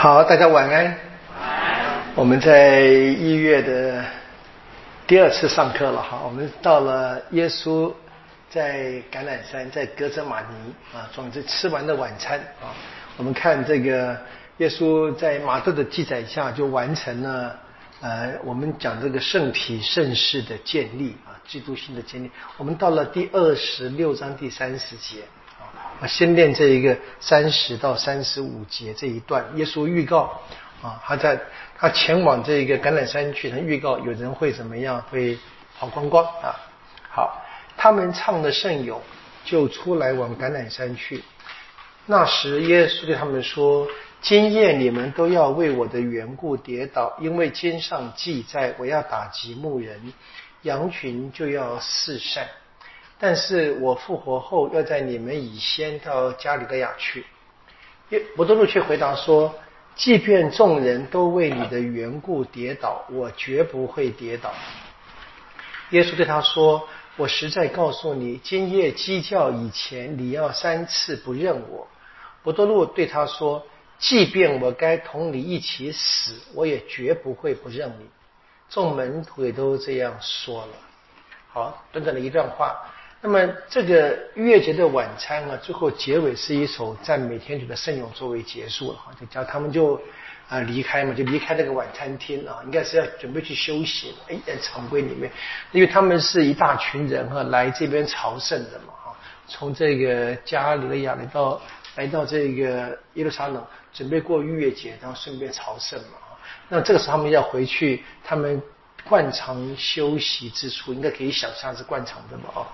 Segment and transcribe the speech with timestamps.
[0.00, 0.96] 好，大家晚安。
[2.14, 4.04] 我们在一月的
[5.08, 7.92] 第二次上课了哈，我们到了耶稣
[8.48, 12.70] 在橄榄山，在格泽马尼啊，总之吃完的晚餐啊。
[13.16, 14.16] 我们看这个
[14.58, 17.58] 耶稣在马特的记载下就完成了
[18.00, 22.30] 呃，我们讲这个圣体圣事的建立啊，基督性的建立。
[22.56, 25.22] 我们到了第二十六章第三十节。
[26.00, 30.40] 啊，先念这一个三十到三十五节这一段，耶稣预告
[30.80, 31.40] 啊，他在
[31.76, 35.36] 他前往这一个橄榄山去，他预告有人会怎么样，会
[35.78, 36.54] 跑光光啊。
[37.10, 37.42] 好，
[37.76, 39.02] 他们唱的甚友，
[39.44, 41.22] 就出来往橄榄山去。
[42.06, 43.86] 那时耶稣对他们说
[44.22, 50.12] ：“今夜你们都要为我的缘故跌倒，因为经上记载，我要打击牧人，
[50.62, 52.46] 羊群就要四散。”
[53.18, 57.26] 但是我复活后要在你们以先到加里利亚去。
[58.10, 59.54] 耶伯多禄却回答说
[59.96, 64.54] ：“即便众人都为你的缘故跌倒，我绝不会跌倒。”
[65.90, 71.88] 耶稣对他说：“我实在告诉你，今夜鸡叫以前，你要三次不认我。”
[72.44, 73.66] 伯多禄对他说
[73.98, 78.06] ：“即便我该同你一起死，我也绝不会不认你。”
[78.70, 80.68] 众门徒也都这样说了。
[81.50, 82.78] 好，短短的一段话。
[83.20, 90.00] 那么这个逾越节的晚餐啊，最后结尾是一首赞美天主的圣咏作为结束了哈，就叫他们就
[90.48, 95.28] 啊离开嘛，就离开那个晚餐厅啊，应该是要准备去休息哎，在常规里面，
[95.72, 99.16] 因为他们是一大群人哈，来这边朝圣的嘛哈，
[99.48, 101.60] 从这个加里利亚来到
[101.96, 103.60] 来到这个耶路撒冷，
[103.92, 106.38] 准备过逾越节，然后顺便朝圣嘛哈。
[106.68, 108.62] 那这个时候他们要回去，他们。
[109.04, 112.44] 灌肠休息之处，应该可以想象是灌肠的嘛？
[112.54, 112.66] 哦，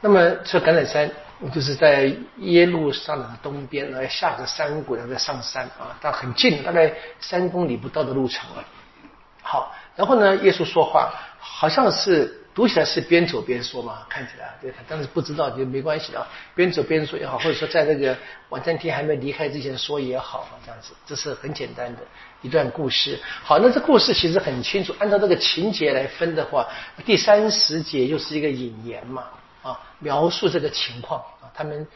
[0.00, 1.10] 那么这橄榄山
[1.52, 8.64] 就是在耶路撒冷的东边，来下个山谷，然后再上山啊，但很近，大概三公里不到的路程了。
[9.42, 12.37] 好，然后呢，耶稣说话，好像是。
[12.58, 18.18] 读起来是边走边说嘛，看起来对，但是不知道就没关系啊，边走边说也好，或者说在那个
[18.48, 22.02] 晚餐厅还没离开之前说也好，这样子，这是很简单的
[22.42, 23.16] 一段故事。
[23.44, 26.66] 好，那这故事其实很清楚，按照这个情节来分的话，
[27.06, 29.28] 第三十节又是一个引言嘛，
[29.62, 31.86] 啊，描述这个情况啊，他们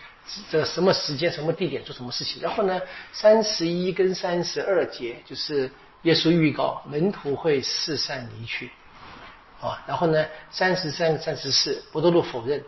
[0.49, 2.81] 这什么时间、什么地点做什么事情，然后呢，
[3.13, 5.69] 三十一跟三十二节就是
[6.03, 8.71] 耶稣预告门徒会四散离去。
[9.63, 12.61] 啊，然后呢，三十三、三十四，伯多禄否认，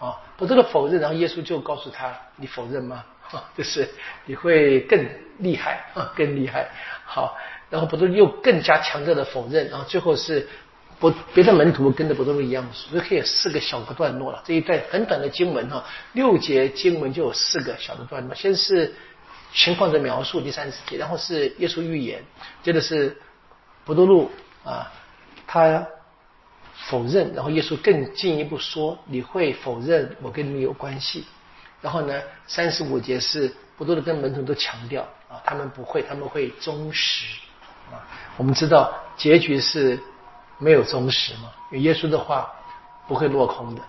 [0.00, 3.04] 啊，伯多禄否认，然后耶稣就告诉他：“你否认吗？
[3.30, 3.88] 啊，就是
[4.26, 6.68] 你会更厉害啊，更厉害。”
[7.06, 7.38] 好，
[7.70, 10.48] 然后伯多禄又更加强调的否认，然后最后是
[10.98, 14.42] 伯别的门徒跟着伯多禄一样，所以可以有四个小个段落了。
[14.44, 15.84] 这一段很短的经文哈，
[16.14, 18.34] 六节经文就有四个小的段落。
[18.34, 18.92] 先是
[19.54, 22.20] 情况的描述，第三十节，然后是耶稣预言，
[22.64, 23.16] 接着是
[23.84, 24.28] 伯多禄
[24.64, 24.90] 啊，
[25.46, 25.86] 他。
[26.90, 31.24] 否认，然后耶稣更进一步说：“你会否认我跟你们有关系？”
[31.80, 37.26] 然后呢，三十五节是不断的跟门徒都强调啊，他们不会，他们会忠实
[37.92, 38.02] 啊。
[38.36, 39.96] 我们知道结局是
[40.58, 42.52] 没有忠实嘛，因为耶稣的话
[43.06, 43.80] 不会落空的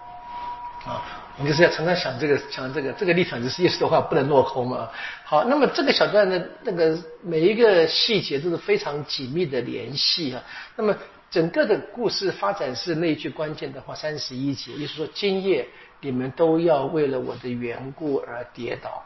[0.86, 1.02] 啊。
[1.40, 4.88] 我就是要常常想这个，想这个，这个立场就是耶稣的话不能落空嘛。
[5.26, 10.44] 好，那么这个小段的那个每一个细节都是非常紧密的联系啊。
[10.76, 10.96] 那么。
[11.32, 15.66] 整个的故事发展是那句关键的话，三十一节，意思说今夜
[16.02, 19.02] 你们都要为了我的缘故而跌倒，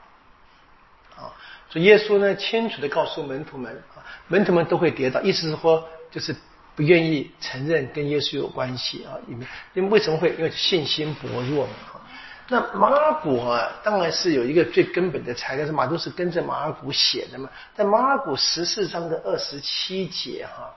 [1.16, 1.30] 啊，
[1.70, 6.36] 所以耶稣呢清楚的告诉门徒们，啊，门徒们都会跌倒，意思是说就是
[6.76, 12.02] 不愿意承认跟耶稣有关系啊，你们因为为什么会因为信心薄弱嘛，
[12.50, 20.74] 那马古啊当然是有一个最根本的材料，是马都是跟着马古写的嘛，在马古十四章的二十七节哈。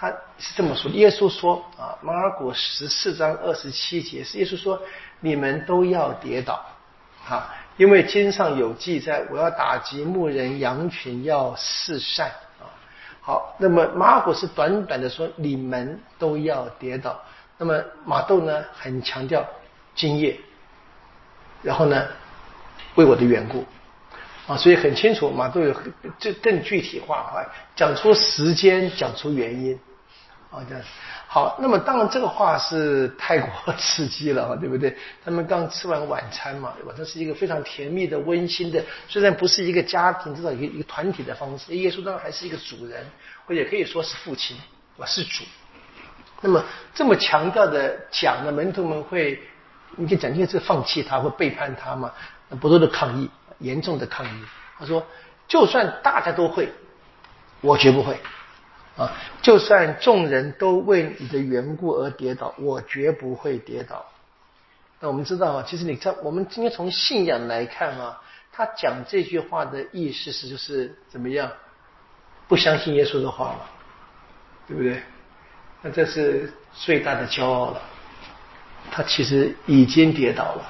[0.00, 4.80] 他是这么说：耶稣说啊，马尔谷十四章二十七节是耶稣说，
[5.20, 6.64] 你们都要跌倒
[7.28, 12.28] 啊，因为经上有记载，我要打击牧人，羊群要四散
[12.58, 12.64] 啊。
[13.20, 17.22] 好，那么马尔谷是短短的说，你们都要跌倒。
[17.58, 19.46] 那么马窦呢，很强调
[19.94, 20.40] 今夜，
[21.62, 22.06] 然后呢，
[22.94, 23.66] 为我的缘故
[24.46, 25.76] 啊，所以很清楚，马窦有
[26.18, 27.44] 这更具体化啊，
[27.76, 29.78] 讲出时间，讲出原因。
[30.50, 30.84] 哦，这样
[31.28, 31.56] 好。
[31.60, 34.96] 那么当然，这个话是太过 刺激了，对不对？
[35.24, 36.92] 他们刚吃完晚餐嘛，对吧？
[36.96, 41.74] 这是一个非常甜蜜的、温馨的，虽然不是一个家庭，至少一个一个团体的方式。
[41.76, 43.06] 耶稣当然还是一个主人，
[43.46, 44.56] 或者可以说是父亲，
[44.96, 45.44] 我是主。
[46.40, 46.64] 那么
[46.94, 49.40] 这么强调的讲的门徒们会，
[49.96, 52.10] 你可以讲，就是放弃他或背叛他嘛？
[52.60, 53.30] 不多的抗议，
[53.60, 54.44] 严重的抗议。
[54.80, 55.06] 他说
[55.46, 56.72] ：“就算大家都会，
[57.60, 58.18] 我绝不会。
[59.00, 64.04] 啊，就算众人都为你的缘故而跌倒，我绝不会跌倒。
[65.00, 68.20] 那我们知道啊，其实你看我们今天从信仰来看啊，
[68.52, 71.50] 他讲这句话的意思是就是怎么样，
[72.46, 73.60] 不相信耶稣的话嘛，
[74.68, 75.00] 对不对？
[75.80, 77.80] 那这是最大的骄傲了。
[78.90, 80.64] 他其实已经跌倒了。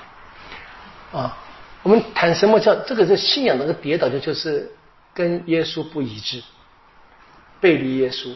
[1.12, 1.36] 啊，
[1.82, 3.04] 我们谈什么叫这个？
[3.04, 4.70] 是信仰那个跌倒，就就是
[5.12, 6.40] 跟耶稣不一致。
[7.60, 8.34] 背离耶稣，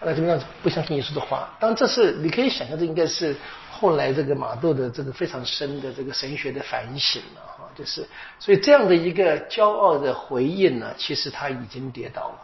[0.00, 0.38] 那怎么样？
[0.62, 1.48] 不相信耶稣的话。
[1.58, 3.34] 当这是你可以想象，这应该是
[3.70, 7.70] 后来这个马窦的这个非常深的这个神学的反省了哈。
[7.74, 8.06] 就是
[8.38, 12.42] 所以这样的一个骄傲的回应呢，其实他已经跌倒了。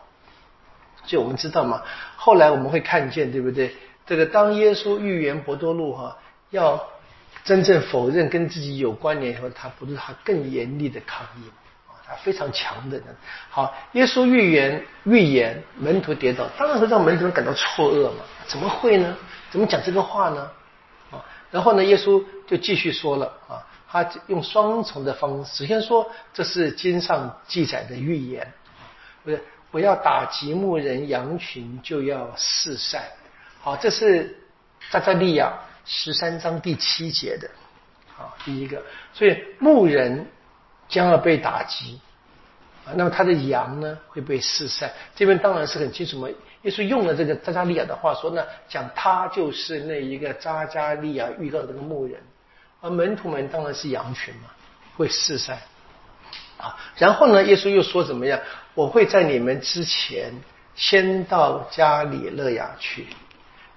[1.04, 1.82] 所以我们知道嘛，
[2.16, 3.74] 后来我们会看见，对不对？
[4.06, 6.16] 这个当耶稣预言伯多禄哈
[6.50, 6.82] 要
[7.44, 11.44] 真正否认跟自己有关联以后，他不是他更严厉的抗议。
[12.22, 13.06] 非常强的人，
[13.50, 18.24] 好，耶稣预言预言门徒跌倒，当然会让门徒感到错愕嘛？
[18.46, 19.16] 怎么会呢？
[19.50, 20.50] 怎么讲这个话呢？
[21.10, 28.52] 啊，然后呢，耶稣就继续说了啊，他用双重的方式，首先说这是经上记载的预言，
[29.24, 33.02] 不是我要打击牧人羊群就要四散，
[33.60, 34.36] 好，这是
[34.90, 35.52] 扎加利亚
[35.84, 37.50] 十三章第七节的，
[38.18, 38.82] 啊，第一个，
[39.12, 40.26] 所以牧人。
[40.92, 41.98] 将要被打击
[42.84, 44.92] 啊，那么他的羊呢会被四散。
[45.16, 46.28] 这边当然是很清楚嘛，
[46.62, 52.20] 耶稣用了这个扎加利亚的话说呢，讲他就是那一个扎加利亚遇到的这个牧人，
[52.82, 54.50] 而门徒们当然是羊群嘛，
[54.96, 55.56] 会四散
[56.58, 56.76] 啊。
[56.96, 58.38] 然后呢，耶稣又说怎么样？
[58.74, 60.30] 我会在你们之前
[60.74, 63.06] 先到加里勒亚去，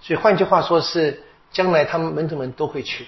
[0.01, 3.06] 所以换句话说是将来他们门徒们都会去，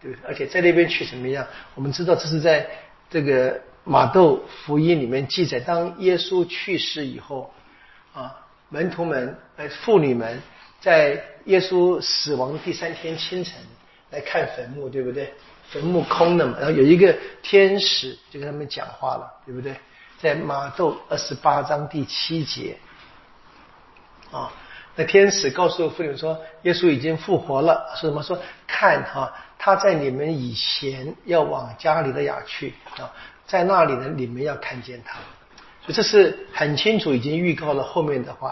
[0.00, 0.28] 对不对？
[0.28, 1.44] 而且在那边去怎么样？
[1.74, 2.68] 我们知道这是在。
[3.08, 7.52] 这个马窦福音里面记载，当耶稣去世以后，
[8.12, 8.34] 啊，
[8.68, 10.42] 门徒们、呃，妇女们
[10.80, 13.54] 在耶稣死亡第三天清晨
[14.10, 15.32] 来看坟墓，对不对？
[15.70, 19.74] 坟墓空的嘛，然后有一个天使就跟他们讲话了，对不对？
[20.18, 22.76] 在马窦二十八章第七节，
[24.32, 24.52] 啊，
[24.96, 28.22] 那天使告诉妇女说，耶稣已经复活了，说什么？
[28.22, 28.36] 说
[28.66, 29.32] 看哈。
[29.58, 33.10] 他在你们以前要往加里的雅去啊，
[33.46, 35.14] 在那里呢，你们要看见他，
[35.82, 38.50] 所以这是很清楚，已经预告了后面的话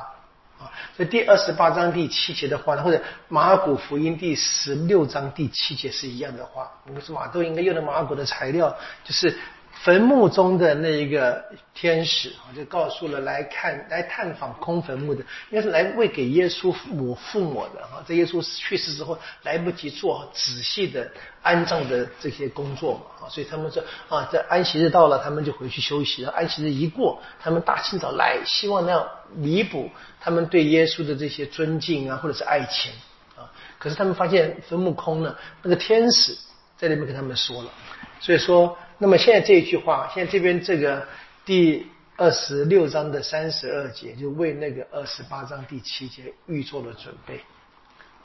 [0.58, 0.70] 啊。
[0.96, 9.36] 所以第二十八章第七节的话呢，或者马古福音第十六章第七节是一样的话，我们说马都应该用的马古的材料，就是。
[9.84, 11.44] 坟墓中的那一个
[11.74, 15.20] 天使啊，就告诉了来看、来探访空坟墓的，
[15.50, 18.02] 应该是来为给耶稣父母父母的啊。
[18.08, 21.06] 在耶稣去世之后，来不及做仔细的
[21.42, 26.24] 安葬的这些工作嘛啊，所以他们说啊，在安息日到了，他们就回去休息。
[26.24, 32.90] 安息日一过，他们大清早来，希望那样弥补他们对耶稣的这些尊敬啊，或者是爱情
[33.36, 33.52] 啊。
[33.78, 36.32] 可是他们发现坟墓空了，那个天使
[36.78, 37.70] 在那边跟他们说了，
[38.18, 38.74] 所以说。
[38.98, 41.06] 那么现在这一句话，现在这边这个
[41.44, 41.86] 第
[42.16, 47.40] 二十六章的三十二节，就为那个二十八章第七节预做了准备，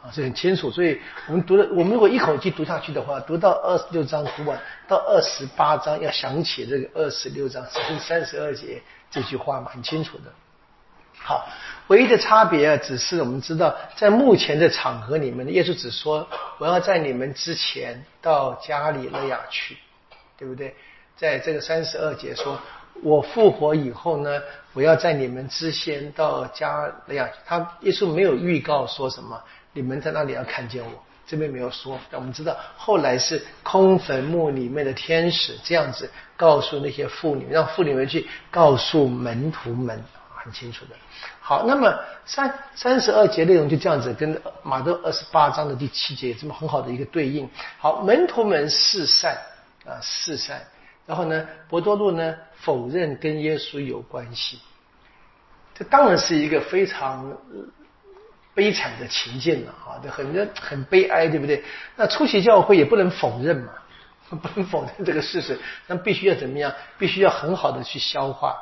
[0.04, 0.70] 啊，这很清楚。
[0.70, 10.32] 所以我们读的，我们如果一口气读下去的话，读到二十六章读完，到二十八章要想起这个二十六章第三十二节这句话嘛，很清楚的。
[11.18, 11.50] 好，
[11.88, 16.26] 唯一的差别啊，只是我们知道，在目前的场合里面，耶稣只说
[16.60, 19.76] 我要在你们之前到加里勒亚去。
[20.40, 20.74] 对不对？
[21.18, 22.58] 在这个三十二节说，
[23.04, 24.42] 我复活以后呢，
[24.72, 27.30] 我要在你们之先到加利亚。
[27.46, 29.38] 他耶稣没有预告说什么，
[29.74, 30.92] 你们在那里要看见我，
[31.28, 32.00] 这边没有说。
[32.10, 40.02] 但我们知道后来是空坟墓里面的天使这样子告诉那些妇女，让妇女们去告诉门徒们，
[40.38, 40.92] 很清楚的。
[41.42, 41.94] 好，那么
[42.26, 47.50] 三三十二节内容就这样子，跟马窦二十八章的第七节有这么很好的一个对应。
[47.78, 49.38] 好，门徒们四散。
[49.86, 50.62] 啊，四散，
[51.06, 54.60] 然后呢，博多禄呢否认跟耶稣有关系，
[55.74, 57.38] 这当然是一个非常
[58.54, 61.64] 悲惨的情境了啊，这很很悲哀，对不对？
[61.96, 63.74] 那出席教会也不能否认嘛，
[64.30, 66.74] 不能否认这个事实，那必须要怎么样？
[66.98, 68.58] 必须要很好的去消化、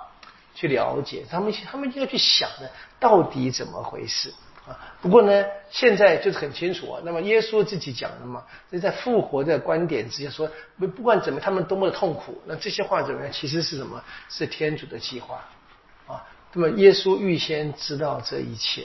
[0.53, 2.69] 去了解，他们他们就要去想呢，
[3.00, 4.33] 到底怎么回事？
[4.67, 7.01] 啊，不过呢，现在就是很清楚啊。
[7.05, 13.31] 那么耶稣自己讲的嘛，这在复活的观点之下说，不不管怎么，他们多么的痛苦，那这些话怎么样？
[13.31, 14.03] 其实是什么？
[14.27, 15.41] 是天主的计划
[16.05, 16.21] 啊。
[16.51, 18.83] 那么耶稣预先知道这一切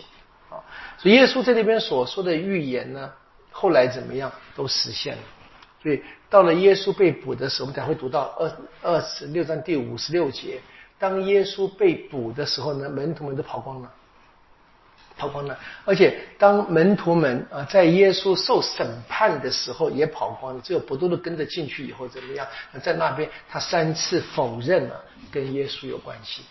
[0.51, 0.63] 啊，
[0.99, 3.13] 所以耶稣在那边所说的预言呢，
[3.51, 5.23] 后来怎么样都实现了。
[5.83, 10.61] 所以到了耶稣被捕的时候，我们才会读到二二十六章第五十六节。
[10.97, 13.93] 当耶稣被捕的时候呢，门徒们都跑光了。
[15.23, 22.45] 跑光了，而且当门徒们啊在耶稣受审判的时候也跑光了，只有不多的跟着进去以后怎么样？
[22.83, 25.01] 在那边他三次否认了
[25.31, 26.43] 跟耶稣有关系，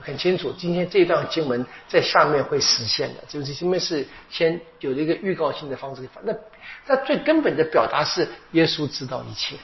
[0.00, 0.52] 很清楚。
[0.58, 6.02] 今天这段经文在下面会实现的，就是前面是先有一个预告性的方式。
[6.24, 6.34] 那
[6.88, 9.54] 那最根本的表达是耶稣知道一切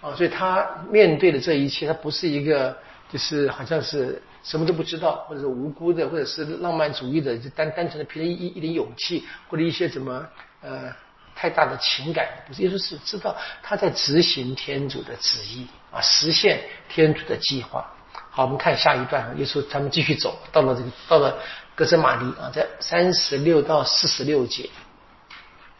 [0.00, 2.74] 啊，所以他面对的这一切，他不是一个
[3.12, 4.22] 就是好像是。
[4.46, 10.24] 什么都不知道，或者是无辜的，或者是浪漫主义的，就单单纯的凭着一一点勇气，或者一些什么
[10.60, 10.94] 呃
[11.34, 17.92] 太大的情感，不是，耶稣是知道他在执行天主的旨意啊，实现天主的计划。
[18.30, 21.36] 好，我们看下一段，耶稣他们继续走到了这个到了
[21.74, 24.70] 格泽玛尼啊，在三十六到四十六节。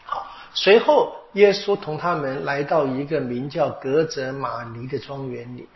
[0.03, 5.69] 好，随后耶稣同他们来到一个名叫格泽玛尼的庄园里。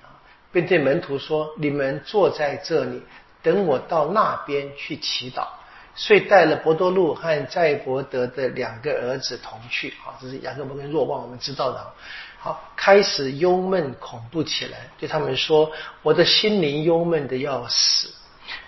[0.51, 3.01] 并对门徒说：“你们坐在这里，
[3.41, 5.47] 等我到那边去祈祷。”
[5.93, 9.93] 遂带了伯多禄和在伯德的两个儿子同去。
[10.01, 11.93] 好，这是雅各伯跟若望，我们知道的。
[12.39, 15.69] 好，开始忧闷恐怖起来，对他们说
[16.01, 18.09] ：“我的心灵忧闷的要死，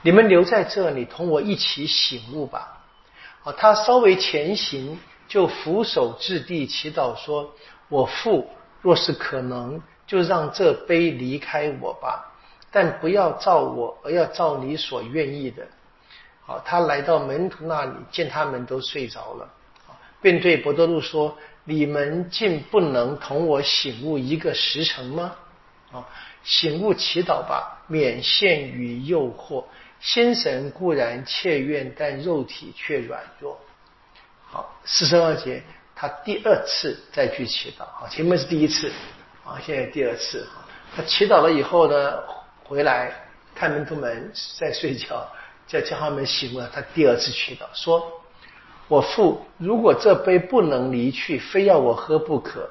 [0.02, 2.84] 你们留在这里，同我一起醒悟吧。”
[3.42, 5.00] 好，他稍微前行，
[5.30, 7.54] 就俯首至地祈祷说
[7.88, 8.50] ：“我父，
[8.82, 12.34] 若是可能。”就让这杯离开我吧，
[12.72, 15.66] 但不要照我，而要照你所愿意的。
[16.46, 19.50] 好，他来到门徒那里，见他们都睡着了，
[20.22, 25.36] 便对伯多禄说：“你们竟不能同我醒悟一个时辰吗？
[25.92, 26.06] 啊，
[26.44, 29.64] 醒悟祈祷吧，免陷于诱惑。
[30.02, 33.58] 心神固然切愿，但肉体却软弱。”
[34.46, 35.64] 好，四十二节，
[35.96, 37.86] 他第二次再去祈祷。
[37.86, 38.92] 好，前面是第一次。
[39.60, 40.48] 现在第二次，
[40.96, 42.14] 他祈祷了以后呢，
[42.64, 43.12] 回来
[43.56, 45.28] 开门徒门在睡觉，
[45.68, 46.70] 叫叫他们醒了。
[46.74, 48.12] 他第二次祈祷，说
[48.88, 52.70] ：“我父，如果这杯不能离去，非要我喝不可，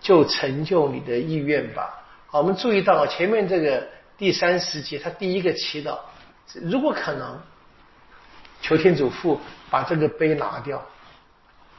[0.00, 1.98] 就成就你的意愿吧。”
[2.28, 3.86] 好，我们注意到前面这个
[4.16, 5.98] 第三十节，他第一个祈祷，
[6.62, 7.38] 如果可能，
[8.60, 10.82] 求天主父把这个杯拿掉。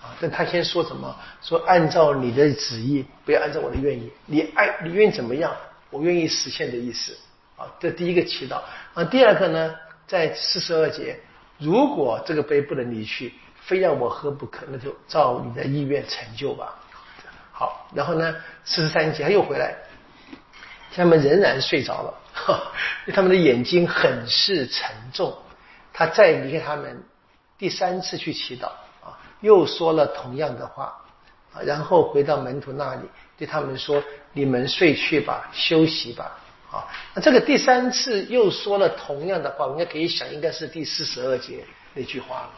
[0.03, 0.13] 啊！
[0.19, 1.15] 但他先说什么？
[1.41, 4.11] 说按照你的旨意，不要按照我的愿意。
[4.25, 5.55] 你爱，你愿意怎么样？
[5.89, 7.17] 我愿意实现的意思。
[7.55, 8.61] 啊，这第一个祈祷。
[8.93, 9.73] 啊，第二个呢，
[10.05, 11.17] 在四十二节，
[11.57, 16.75] 如果这个杯不能离去，非要我喝不可，那就照你的意愿成就吧。
[17.53, 19.73] 好，然后呢，四十三节他又回来，
[20.93, 22.13] 他们仍然睡着了，
[23.07, 25.33] 因为他们的眼睛很是沉重。
[25.93, 27.03] 他再离开他们，
[27.57, 28.69] 第三次去祈祷。
[29.43, 30.97] 又说了同样的话，
[31.53, 33.01] 啊，然后回到门徒那里，
[33.37, 36.39] 对他们说：“你们睡去吧，休息吧。”
[36.71, 42.49] 啊，那这个第三次又说了同样的话，我应该可以想，应该是第四十二节那句话，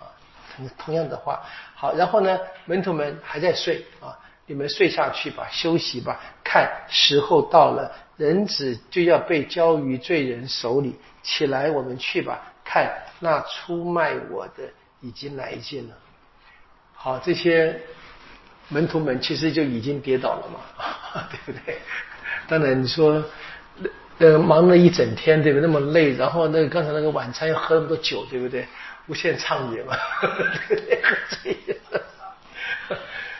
[0.00, 0.08] 啊，
[0.56, 1.40] 同同样的话。
[1.76, 6.18] 好，然后呢，门徒们还在睡，啊，你们睡下去吧，休息吧。
[6.42, 12.40] 看时候到了，人子就要被交于罪人手里，起来，我们去吧。
[12.64, 14.64] 看那出卖我的
[15.02, 15.94] 已经来见了。
[17.02, 17.80] 好，这些
[18.68, 21.78] 门徒们其实就已经跌倒了嘛， 对不对？
[22.46, 23.20] 当然你说，
[24.18, 25.66] 呃，忙了一整天，对不对？
[25.66, 28.64] 那么累，然后那个刚才那个晚餐又喝那么多酒，对不对？
[29.08, 29.96] 无限畅饮嘛，
[30.68, 31.02] 对不对？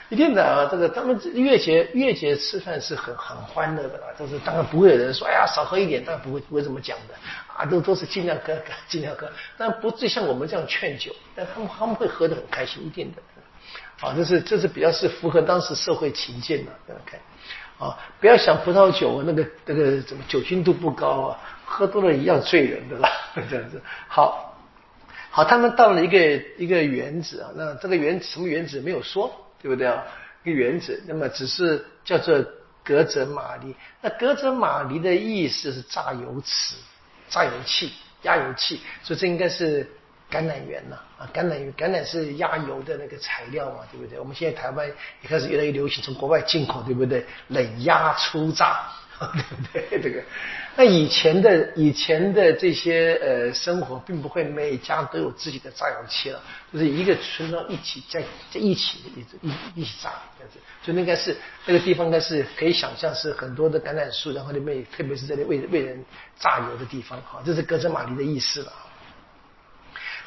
[0.09, 7.14] 一定的啊，这个他们月节月节吃饭是很很欢乐的啦，就是当然不会有人说，哎呀少喝一点，当然不会不会这么讲的
[7.57, 8.52] 啊，都都是尽量喝
[8.88, 13.23] 尽量喝，但不至像我们这样劝酒，但他们他们会喝得很开心，一定的。
[14.02, 17.16] 啊，这是这是比较是符合当时社会情境的，OK，
[17.78, 23.09] 啊，不要想葡萄酒那个那个怎么酒精度不高啊，喝多了一样醉人的啦，
[23.49, 23.80] 这样子。
[24.09, 24.59] 好，
[25.30, 26.18] 好，他们到了一个
[26.59, 29.32] 一个园子啊，那这个园什么园子没有说，
[29.62, 30.02] 对不对啊？
[30.42, 32.44] 一个园子，那么只是叫做
[32.82, 33.73] 格泽玛尼。
[34.00, 36.75] 那格泽玛尼的意思是榨油池、
[37.28, 37.92] 榨油器、
[38.23, 39.88] 压油器，所以这应该是。
[40.33, 44.19] 橄榄园呐，啊，橄榄油，橄榄是压油的那个材料嘛，对不对？
[44.19, 47.27] 我们现在台湾也开始越来越流行从国外进口，对不对？
[47.49, 48.89] 冷压粗榨，
[49.21, 50.01] 对不对？
[50.03, 50.23] 这个，
[50.75, 56.41] 那以前的以前的这些呃生活，并不会每家都有自己的榨油器了，
[56.73, 61.37] 就是一个村庄一起在在一起一一一起榨这样子，所以应该是
[61.67, 66.03] 那个地方应该是可以想象是很多的橄榄树，然后里面特别是在那为为人
[66.39, 68.73] 榨油的地方，哈，这是格泽玛尼的意思了。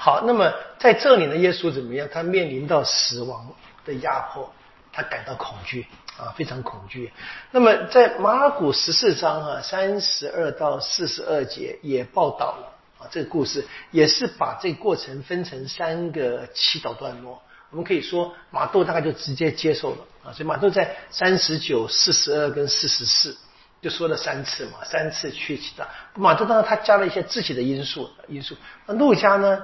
[0.06, 2.08] 好，那么在这里呢，耶稣怎么样？
[2.14, 3.52] 他面临到死亡
[3.84, 4.54] 的压迫，
[4.94, 5.88] 他感到恐惧。
[6.16, 7.12] 啊，非常恐惧。
[7.50, 17.42] 那么在马尔谷十四章啊，三十二到四十二节也报道了啊，这个故事也是把这个过程分成三个祈祷段落。
[17.72, 23.36] 我们可以说马窦大概就直接接受了啊，所以马窦在三十九、四十二跟四十四
[23.82, 25.84] 就说了三次嘛，三次去祈祷。
[26.14, 28.56] 马窦当然他加了一些自己的因素因素。
[28.86, 29.60] 那路加呢？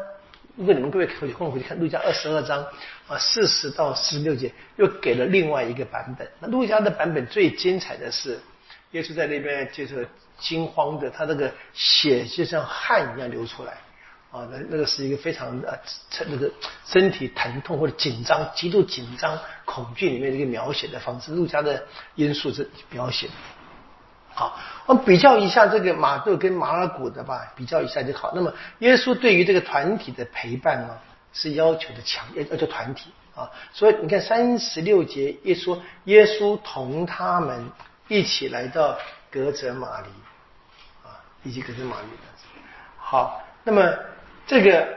[0.55, 2.65] 如果你们各位回去后面回去看路加二十二章
[3.07, 6.27] 啊，四十到四十六节，又给了另外一个版本。
[6.39, 8.39] 那路加的版本最精彩的是，
[8.91, 13.73] 耶稣在那边就是惊慌的，他那个血就像汗一样流出来
[14.31, 15.77] 啊，那那个是一个非常呃，
[16.27, 16.51] 那个
[16.85, 21.31] 身体疼痛或者紧张、极度紧张、恐惧里面的一个描写的方式。
[21.31, 23.29] 路加的因素是描写。
[24.41, 24.57] 好，
[24.87, 28.31] 我们比较一下这个马窦跟马尔谷的吧，比较一下就好。
[28.33, 30.97] 那么耶稣对于这个团体的陪伴呢，
[31.31, 33.51] 是要求的强，要要求团体啊。
[33.71, 37.69] 所以你看三十六节，耶稣耶稣同他们
[38.07, 38.97] 一起来到
[39.29, 40.07] 格泽马里
[41.03, 42.07] 啊，以及格泽马里。
[42.97, 43.93] 好，那么
[44.47, 44.87] 这个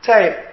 [0.00, 0.44] 在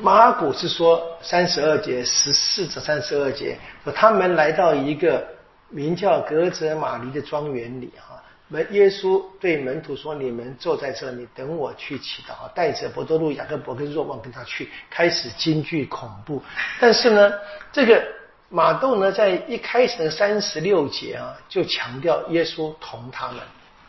[0.00, 5.36] 马尔谷是说三十二节十四至三十二节，说他们来到一个。
[5.70, 16.42] 名叫格泽马尼的庄园里，哈门耶稣对门徒说：“你们坐在这里，等我去祈祷。”带着伯多禄、雅各伯跟若望跟他去，开始惊惧恐怖。
[16.80, 17.30] 但是呢，
[17.70, 18.02] 这个
[18.48, 23.36] 马窦呢，在一开始的三十六节啊，就强调耶稣同他们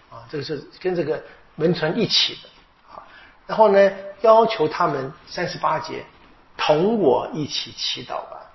[0.10, 1.24] 啊，这个是跟这个
[1.56, 2.50] 门徒一起的
[2.94, 3.02] 啊。
[3.48, 6.04] 然后呢，要求他们三十八节
[6.58, 8.52] 同我一起祈祷吧，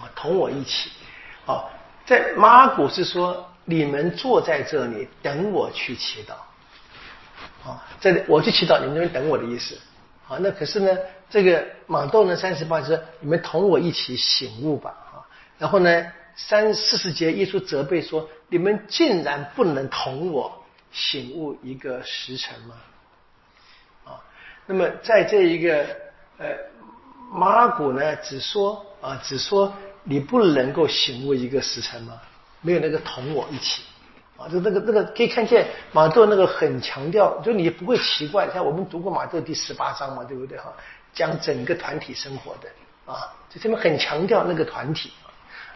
[0.00, 0.90] 啊，同我一起。
[1.46, 1.70] 好，
[2.04, 6.32] 在马古是说你们坐在这里等我去祈祷，
[7.64, 9.78] 啊，这里我去祈祷，你们那边等我的意思，
[10.28, 10.98] 啊，那可是呢，
[11.30, 15.22] 这个马窦呢三十八节，你们同我一起醒悟吧，啊，
[15.56, 22.74] 然后呢三四十节耶稣责备说，你们竟然不能同我醒悟一个时辰吗？
[24.04, 24.18] 啊，
[24.66, 25.86] 那么在这一个
[26.38, 26.48] 呃
[27.30, 29.72] 马古呢只说啊只说。
[30.08, 32.14] 你不能够醒悟一个时辰吗？
[32.62, 33.82] 没有那个同我一起
[34.36, 40.72] 啊，就那个那个可以看见马窦那个很强调，就你不会奇怪，像我们读过马窦第十八章嘛，对不对哈？
[41.12, 42.68] 讲整个团体生活的
[43.12, 45.12] 啊，就这边很强调那个团体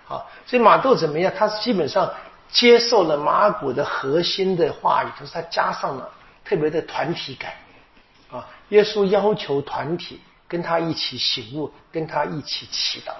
[0.08, 1.32] 啊，所以马窦怎么样？
[1.36, 2.12] 他基本上
[2.50, 6.10] 接受了马古的核心的话语，就是他加上了
[6.44, 7.52] 特别的团体感
[8.30, 8.46] 啊。
[8.70, 13.12] 耶稣要求团体跟他一起醒悟，跟他一起祈祷。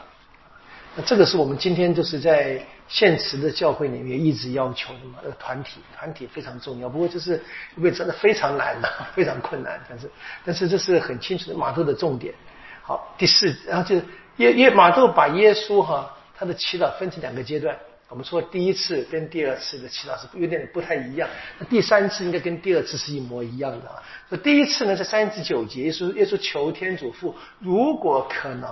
[0.96, 6.88] 那这个是我们今天就是在现实的教会里面一直要求的嘛，呃，团体团体非常重要。
[6.88, 7.40] 不过就是
[7.76, 9.80] 因为真的非常难呐，非常困难。
[9.88, 10.10] 但是
[10.44, 12.34] 但是这是很清楚的马窦的重点。
[12.82, 13.94] 好，第四，然后就
[14.38, 17.76] 耶耶马窦把耶稣哈他的祈祷分成两个阶段。
[18.08, 21.28] 我们说第一次跟第二次的祈祷是有点不太一样，
[21.60, 24.02] 那第三次应该跟第二次是一模一样的啊。
[24.28, 28.68] 说第一次呢在三十九节，耶稣耶稣求天主父，如果可能。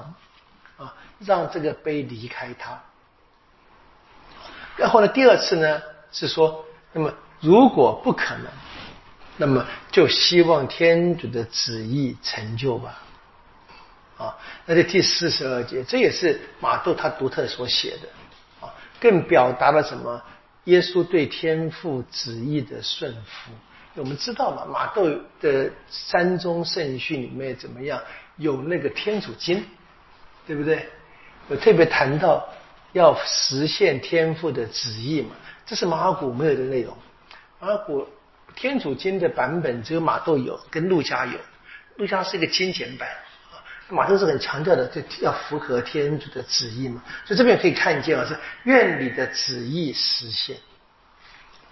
[0.79, 2.81] 啊，让这个杯离开他。
[4.77, 8.47] 然后呢，第二次呢是说，那么如果不可能，
[9.37, 13.03] 那么就希望天主的旨意成就吧。
[14.17, 14.37] 啊，
[14.67, 20.23] 那这第四十二节，这也是马窦他独特所写的啊，更表达了什么？
[20.65, 23.51] 耶稣对天父旨意的顺服。
[23.95, 25.09] 我们知道嘛，马窦
[25.41, 28.01] 的三宗圣训里面怎么样？
[28.37, 29.65] 有那个天主经。
[30.49, 30.89] 对不对？
[31.47, 32.49] 我特别谈到
[32.93, 35.31] 要实现天赋的旨意嘛，
[35.67, 36.97] 这是马尔谷没有的内容。
[37.61, 38.09] 马尔谷
[38.57, 41.39] 天主经的版本只有马窦有，跟路加有。
[41.97, 43.09] 路加是一个精简版，
[43.89, 47.03] 马窦是很强调的，就要符合天主的旨意嘛。
[47.27, 48.35] 所以这边可以看见啊，是
[48.65, 50.57] 愿你的旨意实现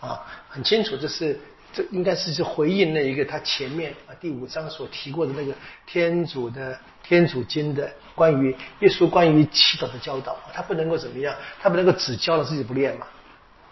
[0.01, 1.39] 啊，很清楚，这是
[1.73, 5.55] 这应该是去回应那一个他前面啊第五章所提过的那个
[5.87, 7.91] 天主的天主经的。
[8.15, 11.35] 关于耶稣关于祈祷的教导，他不能够怎么样？
[11.61, 13.07] 他不能够只教了自己不练嘛，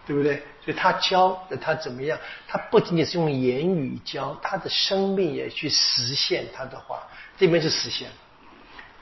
[0.06, 0.42] 对不对？
[0.62, 2.18] 所以他教的他怎么样？
[2.46, 7.02] 他不仅仅是用言语教，他的生命也去实现他的话。
[7.38, 8.10] 这边是实现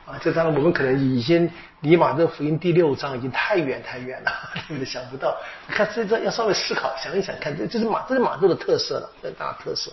[0.07, 4.31] 啊，这当然我们可能已经离马这福音第六章已经太远太远了，
[4.69, 4.85] 对不对？
[4.85, 9.93] 想不到，看这这要稍微思考想一想，看这这是马这是马窦的特色了，这大特色。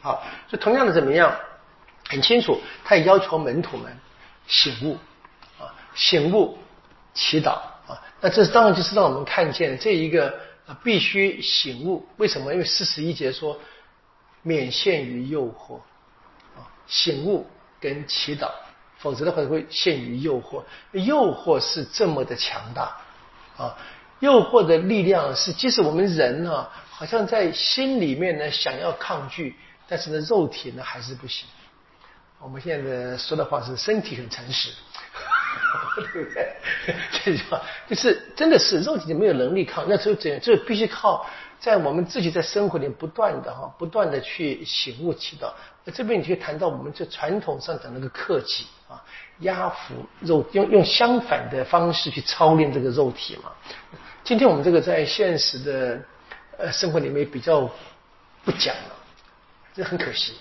[0.00, 1.32] 好，所以同样的怎么样？
[2.08, 3.96] 很清楚，他也要求门徒们。
[4.48, 4.98] 醒悟
[5.58, 6.58] 啊，醒悟，
[7.14, 7.52] 祈祷
[7.86, 10.34] 啊，那这当然就是让我们看见这一个
[10.66, 12.04] 啊必须醒悟。
[12.16, 12.52] 为什么？
[12.52, 13.58] 因为四十一节说
[14.42, 15.76] 免陷于诱惑
[16.56, 17.46] 啊，醒悟
[17.80, 18.50] 跟祈祷
[18.98, 20.64] 否则的话会陷于诱惑。
[20.92, 22.96] 诱惑是这么的强大
[23.56, 23.76] 啊！
[24.18, 29.56] 诱惑的力量是，即使我们人呢，好像在心里面呢想要抗拒，
[29.88, 31.48] 但是呢，肉体呢还是不行。
[32.42, 34.70] 我们现在说的话是身体很诚实，
[36.12, 36.52] 对不对？
[37.12, 41.24] 这句话就是真的是肉体就没有能力抗，那就这这必须靠
[41.60, 45.52] 在我们自己在生活里不断的哈，不断的去醒悟祈祷。
[45.92, 49.00] 这边你就谈到我们这传统上讲那个克己啊，
[49.40, 53.52] 压服肉，用用相反的方式去操练这个肉体嘛。
[54.24, 56.02] 今天我们这个在现实的
[56.58, 57.70] 呃生活里面比较
[58.44, 58.96] 不讲了，
[59.74, 60.34] 这很可惜。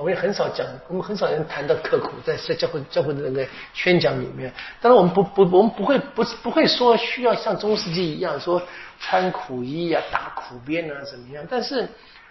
[0.00, 4.52] 我也很少讲，我们很少人谈到刻苦，在在教会教会的那个宣讲里面。
[4.80, 8.62] 当然我们不不我们不会不不会说需要像中世纪一样说
[9.00, 11.44] 穿苦衣啊、打苦鞭啊怎么样。
[11.50, 11.88] 但是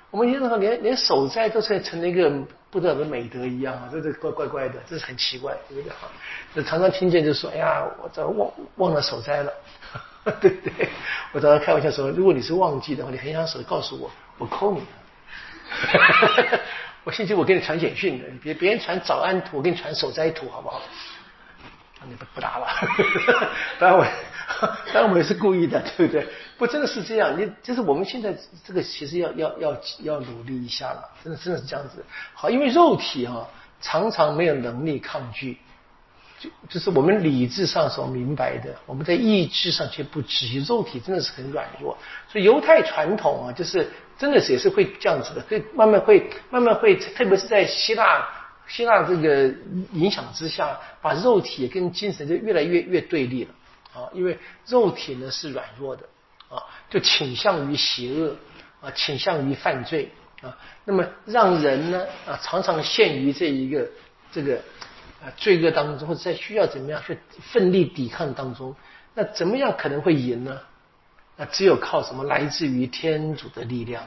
[0.09, 2.31] 我们有时候连连守斋都是成了一个
[2.71, 5.91] 不得了的美德一样啊，这这怪怪怪的，这是很奇怪，对不对？
[6.55, 9.51] 就常常听见就说：“哎呀，我这忘忘了守斋了。
[10.41, 10.89] ”对不对？
[11.31, 14.81] 我常常开玩笑说，如果你是忘记的话，你很想守告诉我，我扣你。
[17.07, 20.81] 我星期五给你传简讯的，别别人传早安图，我给你传守斋图，好不好？
[22.05, 22.67] 你不不打了。
[23.79, 24.05] 当然我
[24.91, 26.27] 当然我也是故意的，对不对？
[26.57, 27.39] 不，真的是这样。
[27.39, 31.09] 你就是我们现在这个，其实要要要要努力一下了。
[31.23, 32.03] 真的真的是这样子。
[32.33, 33.47] 好，因为肉体哈
[33.79, 35.57] 常常没有能力抗拒。
[36.41, 40.59] 就就是我们理智上所明白的，我们在意志上却不知。
[40.59, 48.27] 肉体真的是很软弱，所以犹太传统啊，就是真的是也是会这样子的，会慢慢会慢慢会，特别是在希腊
[48.67, 49.53] 希腊这个
[49.93, 53.51] 影响之下，把肉体跟精神就越来越越对立了
[53.93, 56.03] 啊，因为肉体呢是软弱的
[56.49, 58.35] 啊，就倾向于邪恶
[58.81, 60.09] 啊，倾向于犯罪
[60.41, 63.87] 啊，那么让人呢啊常常陷于这一个
[64.31, 64.59] 这个。
[65.19, 68.75] 啊，罪恶当中，或者在需要怎么样去奋力抵抗当中，
[69.15, 70.61] 那怎么样可能会赢呢？
[71.37, 72.23] 那只有靠什么？
[72.25, 74.03] 来自于天主的力量。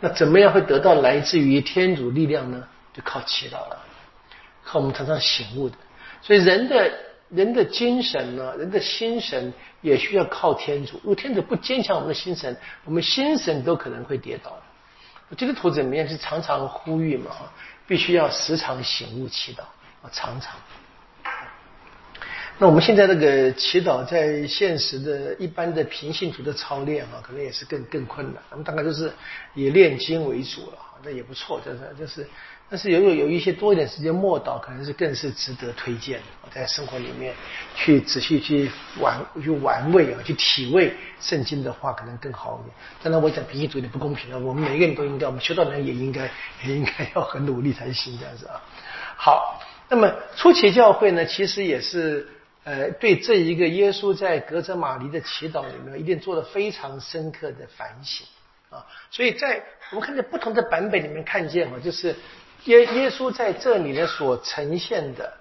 [0.00, 2.66] 那怎么样会得到来自于天主力量呢？
[2.94, 3.78] 就靠祈祷了，
[4.64, 5.76] 靠我们常常醒悟的。
[6.22, 6.92] 所以人的
[7.28, 10.94] 人的精神呢，人的心神也需要靠天主。
[11.02, 14.56] 如果天主不坚强我们的心神，我们心神都可能会跌倒。
[15.36, 16.08] 基督徒怎么样？
[16.08, 17.30] 是常常呼吁嘛，
[17.86, 19.60] 必须要时常醒悟祈祷。
[20.00, 20.56] 啊，常常。
[22.60, 28.42] 那我们现在那个祈祷，在现实的一般的平信徒的操练啊，可能也是更更困难。
[28.50, 29.12] 我们大概就是
[29.54, 32.26] 以炼经为主了，那也不错，就是就是。
[32.70, 36.50] 但是有有有一些多一点时间默祷，可能是更是值得推荐的。
[36.52, 37.32] 在生活里面
[37.76, 38.68] 去仔细去
[39.00, 42.74] 玩去玩味啊，去体味圣经的话，可能更好一点。
[43.04, 44.38] 当然，我讲平信徒有点不公平了。
[44.40, 46.28] 我们每个人都应该，我们修道人也应该
[46.66, 48.60] 也应该要很努力才行，这样子啊。
[49.16, 49.62] 好。
[49.90, 52.28] 那么初期教会呢，其实也是
[52.68, 58.26] 呃对这一个耶稣在格泽马尼的祈祷里面，一定做了非常深刻的反省
[58.68, 58.84] 啊。
[59.10, 62.14] 所以在我们看见不同的版本里面，看见啊，就是
[62.64, 65.32] 耶耶稣在这里呢所呈现的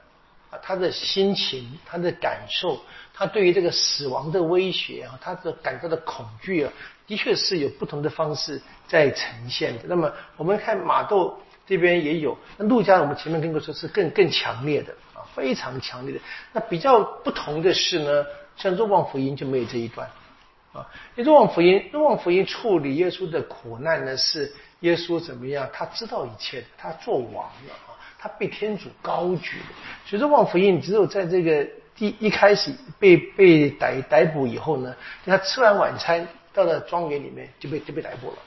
[0.51, 2.79] 啊他的心情、他的感受、
[3.13, 6.71] 他对于这个死亡的威胁啊，他的感到的恐惧啊，
[7.07, 9.83] 的确是有不同的方式在呈现的。
[9.87, 11.37] 那么我们看马窦。
[11.69, 14.95] 这边也有，那陆家我们前面跟过说是更更强烈的，
[15.37, 16.21] 非常强烈的。
[16.51, 18.25] 那比较不同的是呢，
[18.57, 20.09] 像若望福音就没有这一段
[20.73, 20.89] 啊。
[21.15, 25.69] 若望福音，若望福音处理耶稣的苦难呢，是耶稣怎么样？
[25.71, 29.75] 他知道一切的，他做王了啊，他被天主高举的。
[30.07, 38.37] 所以若望福音只有在这个第一开始被被逮逮捕以后呢，他吃完晚餐到了庄园里面就被就被逮捕了。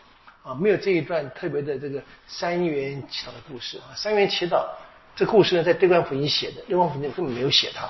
[0.43, 3.93] 啊，没有这一段特别的这个三元祈祷的故事啊。
[3.95, 4.67] 三元祈祷
[5.21, 7.85] 这故事呢，在对观福音写的，对观福音根本没有写它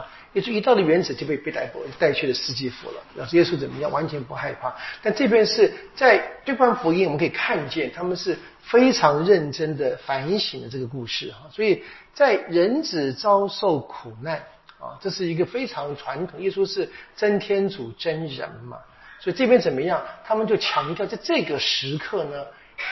[0.00, 0.06] 啊。
[0.32, 3.02] 也就一到了原子就被被逮捕带去了司祭府了。
[3.16, 4.72] 要是耶稣怎么样，完全不害怕。
[5.02, 11.50] 但这边是在对观福音，我们可以看见他们是非常认真的反省了这个故事哈。
[11.50, 11.82] 所以
[12.14, 14.36] 在人子遭受苦难
[14.78, 16.40] 啊，这是一个非常传统。
[16.40, 18.78] 耶稣是真天主真人嘛。
[19.18, 20.00] 所以这边怎么样？
[20.24, 22.46] 他们就强调，在这个时刻呢，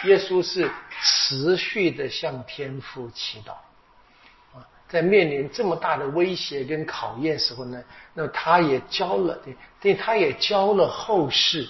[0.05, 0.70] 耶稣是
[1.03, 3.53] 持续的向天父祈祷
[4.57, 7.83] 啊，在面临这么大的威胁跟考验时候呢，
[8.14, 11.66] 那他也教了对，对，他也教了后世，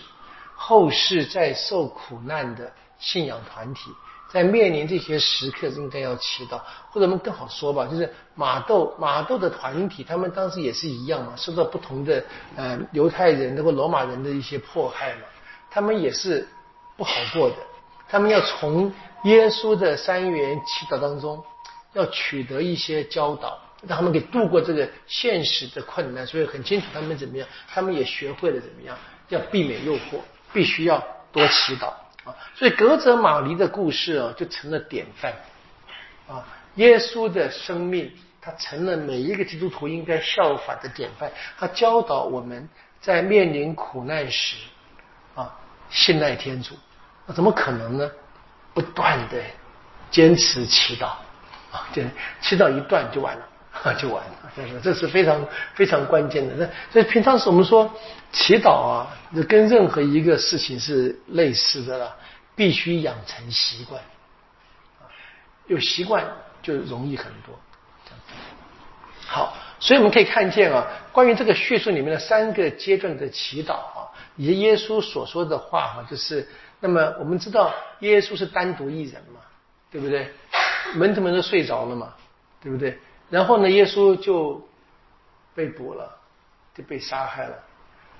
[0.55, 3.91] 后世在受苦难的信仰团体。
[4.29, 12.23] 在面临这些时刻，应该要祈祷，或者我们更好说吧，就是马窦马窦的团体，他们当时也是一样嘛，受到不同的
[12.57, 15.23] 呃犹太人或罗马人的一些迫害嘛，
[15.71, 16.47] 他们也是
[16.97, 17.57] 不好过的，
[18.09, 18.93] 他们要从
[19.25, 21.43] 耶稣的三元祈祷当中，
[21.93, 26.27] 要取得一些教导，让他们给度过这个现实的困难。
[26.27, 28.97] 所以很清楚他们怎么样，他们也学会了怎么样，
[29.29, 30.21] 要避免诱惑，
[30.53, 31.89] 必须要多祈祷
[32.25, 32.37] 啊。
[32.55, 35.33] 所以格泽马尼的故事啊，就成了典范
[36.29, 36.47] 啊。
[36.77, 41.33] 耶稣的生命，他成了每一个基督徒应该效法的典范。
[41.59, 42.69] 他教导我们
[43.01, 44.57] 在面临苦难时
[45.35, 45.53] 啊，
[45.91, 46.75] 信赖天主。
[47.27, 48.11] 那怎么可能呢？
[48.75, 49.39] 不断的
[50.11, 51.07] 坚持祈祷
[51.73, 52.03] 啊，就
[52.43, 54.33] 祈祷一断就完了，就完了。
[54.55, 55.43] 这是这是非常
[55.75, 56.55] 非常关键的。
[56.57, 57.91] 那所以平常时我们说
[58.33, 59.09] 祈祷啊，
[59.49, 62.15] 跟任何一个事情是类似的了，
[62.55, 63.99] 必须养成习惯
[65.69, 66.23] 有习惯
[66.63, 67.59] 就容易很多。
[69.27, 74.05] 好，所以我们可以看见啊，关于这个叙述里面的三个阶段的祈祷啊，
[74.37, 76.47] 以及耶稣所说的话哈，就是。
[76.79, 79.41] 那么我们知道耶稣是单独一人嘛，
[79.91, 80.31] 对不对？
[80.95, 82.15] 门徒们都睡着了嘛，
[82.63, 82.99] 对不对？
[83.31, 84.63] 然后呢，耶稣就
[85.55, 86.17] 被捕了，
[86.75, 87.57] 就被杀害了。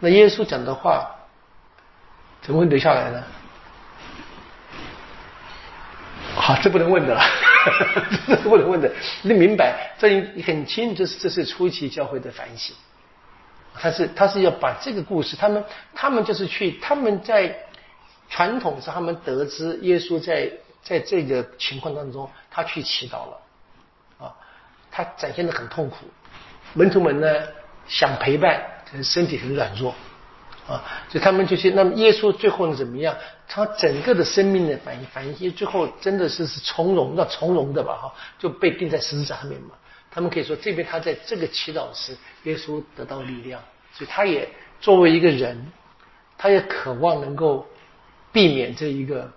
[0.01, 1.15] 那耶稣讲的话
[2.41, 3.23] 怎么会留下来呢？
[6.35, 7.21] 好，这不能问的了，
[8.27, 8.91] 这不能问的。
[9.23, 9.95] 你明白？
[9.99, 12.75] 这你很清楚，这是这是初期教会的反省。
[13.75, 15.63] 他是他是要把这个故事，他们
[15.95, 17.55] 他们就是去他们在。
[18.29, 20.51] 传统是他们得知耶稣在
[20.83, 23.41] 在这个情况当中，他去祈祷了，
[24.19, 24.35] 啊，
[24.91, 26.07] 他展现的很痛苦，
[26.75, 27.29] 门徒们呢
[27.89, 29.95] 想陪伴，可是身体很软弱，
[30.69, 31.71] 啊，所以他们就去。
[31.71, 33.17] 那么耶稣最后呢怎么样？
[33.49, 39.71] 他整个的生命的反应反应，最后真的是是从容，要从容的吧，哈，就被钉在十字架上面嘛。
[40.11, 43.63] 他们可以说，这边他在这个祈祷时，耶稣得到力量，
[43.93, 44.49] 所以他也
[44.81, 45.73] 作为一个人，
[46.37, 47.67] 他也渴望能够。
[48.37, 49.33] 避免这一个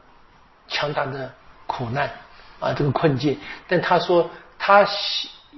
[0.67, 1.33] 强大的
[1.65, 2.11] 苦难
[2.59, 3.37] 啊，这个困境。
[3.65, 4.85] 但他说，他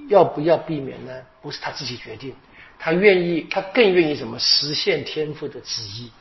[0.09, 1.11] 要不要避免呢？
[1.41, 2.35] 不是他自己决定，
[2.77, 6.11] 他愿意，他更愿意怎么实现天父的旨意。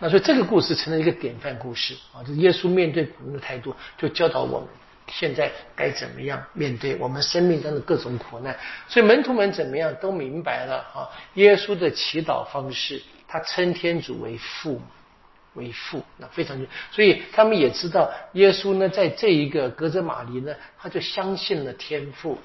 [0.00, 4.68] 那所以这个故事成了一个典范故事啊，就耶稣面对苦难的态度，就教导我们
[5.06, 8.58] 现在该怎么样面对我们生命中的各种苦难。
[8.88, 14.82] 所以门徒们怎么样都明白了啊，耶稣的祈祷方式，他称天主为父母。
[15.58, 16.56] 为父，那非常
[16.90, 22.38] 所以他们也知道耶稣呢，在这一个格泽马尼呢，他就相信了天父，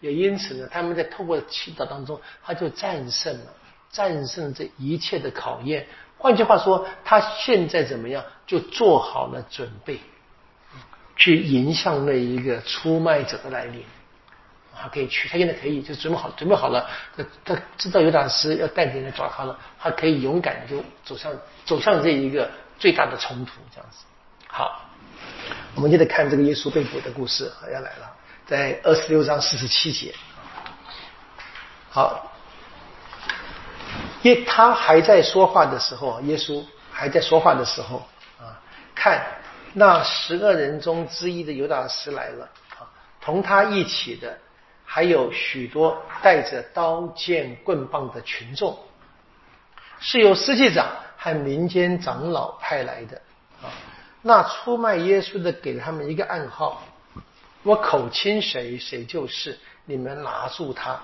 [0.00, 3.46] 也因此呢，他们在透过祈祷当中，他就战胜了，
[3.90, 5.86] 战胜这一切的考验。
[6.18, 9.98] 换句话说，他现在怎么样，就做好了准备，
[11.16, 13.82] 去迎向那一个出卖者的来临。
[14.80, 16.88] 他可以去，他现在可以，就准备好，准备好了。
[17.16, 21.32] 他他知道尤达斯要带领人抓他了，他可以勇敢就走向
[21.64, 24.04] 走向这一个最大的冲突，这样子。
[24.46, 24.80] 好，
[25.74, 28.10] 我们接着看这个耶稣被捕的故事，要来了，
[28.46, 30.14] 在二十六章四十七节。
[31.90, 32.32] 好，
[34.22, 38.06] 耶他还在说话的时候，耶稣还在说话的时候
[38.38, 38.54] 啊，
[38.94, 39.26] 看
[39.72, 42.86] 那十个人中之一的尤达斯来了啊，
[43.20, 44.38] 同他一起的。
[44.90, 48.78] 还有许多带着刀剑棍棒的群众，
[50.00, 53.20] 是由司祭长和民间长老派来的
[53.62, 53.68] 啊。
[54.22, 56.82] 那出卖耶稣的给他们一个暗号：
[57.64, 59.58] 我口亲谁，谁就是。
[59.84, 60.98] 你们拿住他。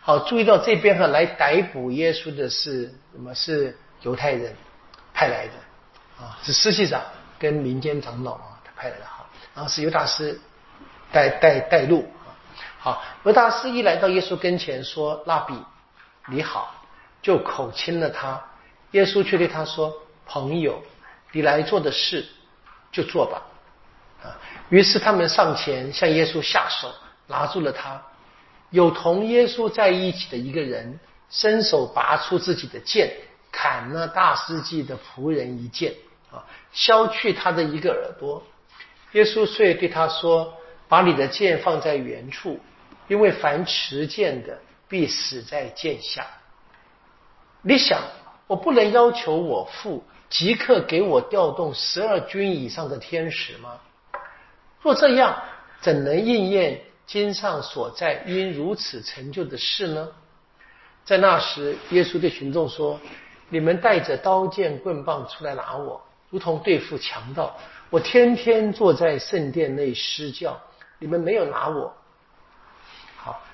[0.00, 3.34] 好，注意到这边哈，来逮捕耶稣的是什么？
[3.34, 4.54] 是犹太人
[5.12, 7.02] 派来的啊，是司祭长
[7.40, 9.26] 跟民间长老啊，他派来的哈。
[9.52, 10.40] 然后是犹大师
[11.10, 12.08] 带带带路。
[12.86, 15.54] 啊，犹大斯一来到耶稣跟前说：“拉比，
[16.28, 16.72] 你好。”
[17.20, 18.40] 就口亲了他。
[18.92, 19.92] 耶稣却对他说
[20.24, 20.80] ：“朋友，
[21.32, 22.24] 你来做的事
[22.92, 23.42] 就做吧。”
[24.22, 26.88] 啊，于是他们上前向耶稣下手，
[27.26, 28.00] 拿住了他。
[28.70, 33.12] 有同耶稣在一起的一个人伸手拔出自己的剑，
[33.50, 35.92] 砍了大司祭的仆人一剑，
[36.30, 36.38] 啊，
[36.70, 38.40] 削去他的一个耳朵。
[39.10, 40.54] 耶稣遂对他说
[40.88, 42.60] ：“把你的剑放在原处。”
[43.08, 46.26] 因为凡持剑的，必死在剑下。
[47.62, 48.00] 你想，
[48.46, 53.80] 我不能要求我父即刻给我调动十二军以上的天使吗？
[54.82, 55.42] 若这样，
[55.80, 60.08] 怎能应验经上所在因如此成就的事呢？
[61.04, 63.00] 在那时，耶稣对群众说
[63.48, 67.56] ：“你们带着刀剑棍棒出来拿我，如同对付强盗。
[67.90, 70.60] 我天天坐在圣殿内施教，
[70.98, 71.92] 你们没有拿我。”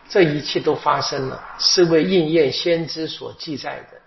[0.09, 3.99] 这一切都发生了，是为应验先知所记载的。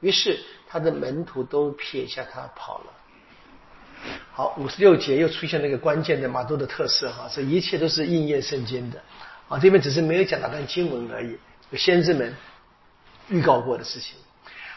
[0.00, 2.84] 于是他的门徒都撇下他跑了。
[4.32, 9.00] 好，五十六节又出现了一个关键的马窦的特色哈，这一切都是应验圣经的
[9.48, 11.38] 啊，这边只是没有讲那段经文而已，
[11.70, 12.34] 有先知们
[13.28, 14.16] 预告过的事情。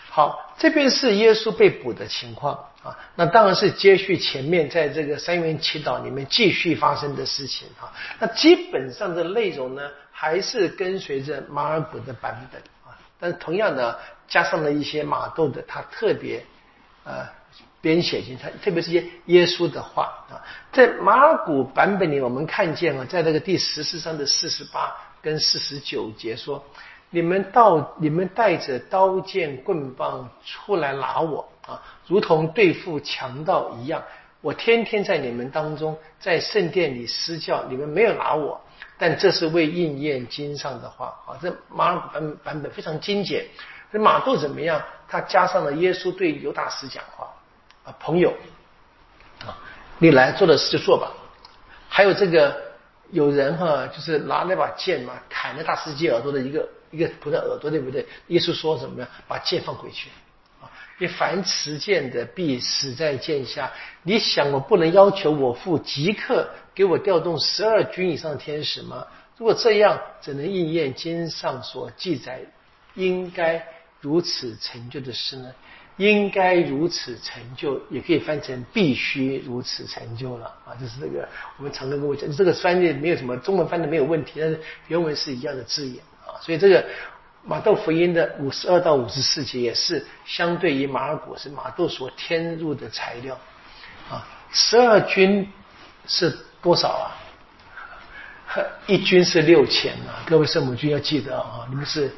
[0.10, 2.54] 好，这边是耶稣被捕的情况
[2.84, 7.92] 啊，那当然是接续前面在这个三元祈祷里面继续发生的事情啊。
[8.20, 9.82] 那基本上的内容呢，
[10.20, 16.44] 还是跟随着马尔谷的版本啊，但是同样的加上了一些马窦的他特别
[17.04, 17.24] 呃
[17.80, 20.42] 编写进他，特别是些耶稣的话啊，
[20.74, 26.66] 在马尔谷版本里，我们看见啊，在这个第十四章的四十八跟四十九节说。
[27.10, 34.04] 你们到你们带着刀剑棍棒出来拿我啊，如同对付强盗一样。
[34.42, 38.60] 我天天在你们当中，在圣殿里施教，你们没有拿我，
[38.98, 41.38] 但这是为应验经上的话啊。
[41.42, 43.46] 这马尔版版本非常精简。
[43.92, 44.82] 这马窦怎么样？
[45.08, 47.34] 他加上了耶稣对犹大师讲话
[47.86, 48.34] 啊，朋友
[49.46, 49.58] 啊，
[50.00, 51.12] 你来做的事就做吧。
[51.88, 52.56] 还有这个
[53.12, 56.68] 有人哈，就是拿那把剑嘛，砍了大司机耳朵的一个。
[56.90, 58.08] 一个不在耳朵对不对？
[58.28, 59.08] 耶稣说什么呀？
[59.28, 60.10] 把剑放回去
[60.62, 60.72] 啊！
[60.98, 63.70] 你凡持剑的必死在剑下。
[64.04, 69.08] 你想我不能要求我父即刻给我调动十二军以上的天使吗？
[69.36, 72.42] 如果这样，怎能应验经上所记载
[72.94, 73.66] 应该
[74.00, 75.52] 如此成就的事呢？
[75.98, 80.76] 应该如此成就，也可以翻成必须如此成就了啊！
[80.80, 86.38] 就是这个我们常跟各位讲，这个翻译没有什么中文翻的没有问题，但是原文是一样的字眼啊。
[86.40, 86.86] 所以这个
[87.44, 93.36] 马窦福音的五十二到五十四节也是相对于马尔谷是马窦所添入的材料
[94.12, 94.28] 啊。
[94.52, 95.52] 十二军
[96.06, 97.06] 是多少啊？
[98.88, 100.24] 一军是六千啊！
[100.26, 102.12] 各位圣母军要记得啊，你们是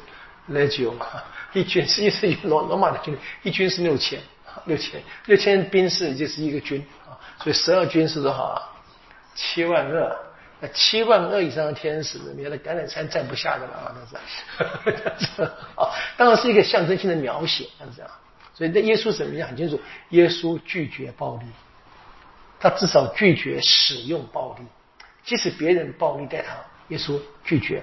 [0.50, 0.94] legio
[1.52, 4.20] 一军是一是 罗罗马的军队，一军是六千，
[4.66, 7.18] 六千六千兵士就是一个军啊。
[7.42, 8.62] 所以十二军是多少啊？
[9.34, 10.16] 七万二。
[10.62, 13.94] 那七万二以上的天使，你看橄榄山站不下的了啊！
[13.96, 15.42] 那是
[15.74, 18.10] 啊，当然是一个象征性的描写，这样。
[18.54, 19.80] 所以，那耶稣怎么样很清楚？
[20.10, 21.46] 耶稣拒绝暴力，
[22.60, 24.64] 他至少拒绝使用暴力，
[25.24, 26.54] 即使别人暴力待他，
[26.88, 27.82] 耶稣拒绝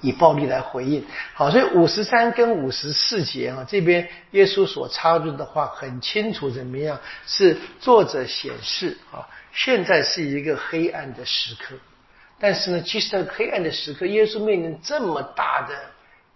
[0.00, 1.04] 以暴力来回应。
[1.34, 6.98] 好，所以五十三跟五十四节啊，这边耶稣所插入的话很清楚，怎么样？
[7.26, 9.28] 是作者显示啊。
[9.52, 11.74] 现在是一个黑暗的时刻，
[12.38, 15.74] 但是呢，即使在黑暗的时刻，耶稣面临这么大的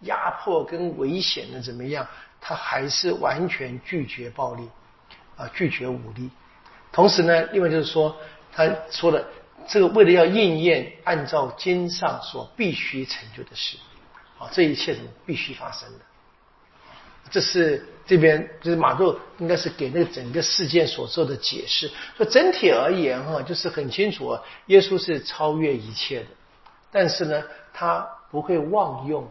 [0.01, 2.07] 压迫跟危险的，怎么样？
[2.41, 4.69] 他还是完全拒绝暴力，
[5.37, 6.31] 啊，拒绝武力。
[6.93, 8.15] 同时呢，另外就是说，
[8.53, 9.27] 他说的
[9.67, 13.79] 这个为了要应验按照经上所必须成就的事，
[14.39, 15.99] 啊，这一切什么必须发生的。
[17.31, 21.91] 这是这边就是马窦应该是给那个整个事件所做的解释。
[22.17, 26.27] 说整体而言哈，就是很清楚啊，耶稣是超越一切的，
[26.91, 29.31] 但是呢，他不会妄用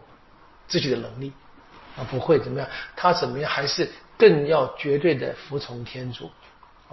[0.66, 1.32] 自己的能力
[1.96, 6.28] 啊，不会怎么样，他怎么样还是更要绝对的服从天主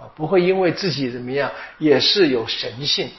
[0.00, 3.10] 啊，不会因为自己怎么样也是有神性。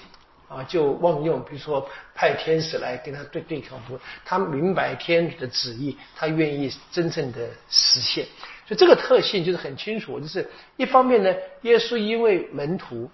[0.54, 8.26] 啊，就妄用，比如说派天使来跟他对对抗，不，他明白天主的旨意，他愿意真正的实现，
[8.68, 13.10] 所以这个特性就是很清楚，就是一方面呢，耶稣因为门徒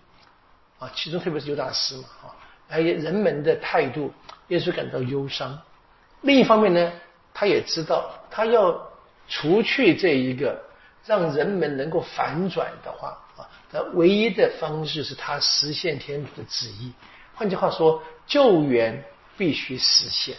[0.79, 2.33] 啊，其中特别是犹大师嘛，啊，
[2.67, 4.11] 还有人们的态度，
[4.47, 5.51] 耶稣感到忧伤；
[6.21, 6.91] 另一方面呢，
[7.35, 8.81] 他也知道他要
[9.27, 10.59] 除去这一个
[11.05, 16.93] 让人们能够反转的话啊，那唯一的方式是他实现天主的旨意。
[17.35, 19.03] 换句话说，救援
[19.37, 20.35] 必须实现。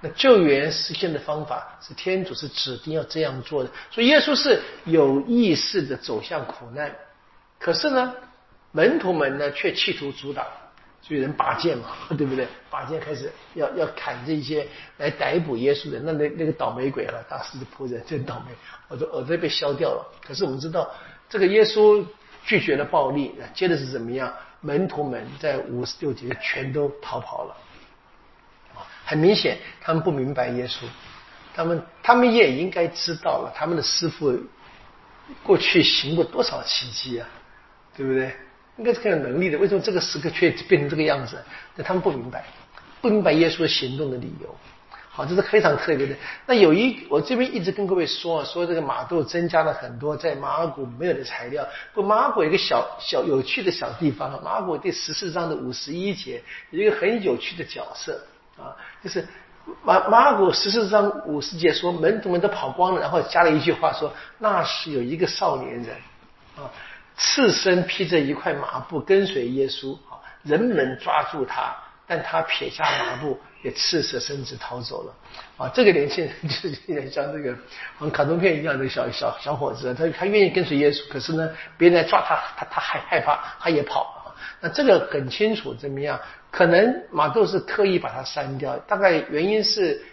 [0.00, 6.94] 那救援实现的方法是天主是指定要这样做的，所以耶稣是有意识的走向苦难。
[7.58, 8.14] 可是呢，
[8.72, 10.44] 门徒们呢却企图阻挡，
[11.00, 12.46] 所以人拔剑嘛， 对不对？
[12.68, 14.66] 拔剑开始要要砍这些
[14.98, 18.52] 来逮捕耶稣的，那那那个倒霉鬼了，大师的仆人真倒霉，
[18.88, 20.04] 耳朵耳朵被削掉了。
[20.26, 20.90] 可是我们知道，
[21.30, 22.04] 这个耶稣
[22.44, 24.32] 拒绝了暴力，接着是怎么样？
[24.60, 27.56] 门徒们在五十六节全都逃跑了，
[29.04, 30.84] 很明显，他们不明白耶稣，
[31.54, 34.34] 他们他们也应该知道了，他们的师傅
[35.42, 37.28] 过去行过多少奇迹啊，
[37.94, 38.34] 对不对？
[38.78, 41.42] 应该是很有能力的，为什么这个时刻却变成这个样子？
[41.76, 42.44] 但他们不明白，
[43.00, 44.56] 不明白耶稣行动的理由。
[45.16, 46.16] 好，这是非常特别的。
[46.44, 51.64] 那有一，我这边一直跟各位说啊，说这个马窦增加了很多在马尔谷没有的材料。
[51.92, 58.26] 不，马古有一个小小有趣的小地方，马尔谷第十四章的五十一节有一个很有趣的角色
[58.58, 59.24] 啊，就是
[59.84, 65.94] 马马尔谷十四章五十节说门徒们都跑光了，然后加了一句话说那是有一个少年人
[66.56, 66.66] 啊，
[67.16, 71.72] 赤身披着一块麻布跟随耶稣，啊，人们抓住他，
[72.06, 75.14] 但他撇下麻布，也赤着身子逃走了。
[75.56, 77.56] 啊，这个年轻人 就是有点像这个
[77.98, 84.20] 像卡通片一样的小小小伙子，他他愿意跟随耶稣，可是呢，别人来抓他，他他害害怕，他也跑。
[84.60, 86.20] 那这个很清楚，怎么样？
[86.50, 90.04] 可能马窦是特意把它删掉，大概原因是，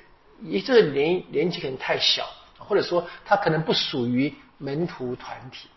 [0.41, 2.25] 一这个年年纪可能太小，
[2.57, 5.67] 或者说他可能不属于门徒团体，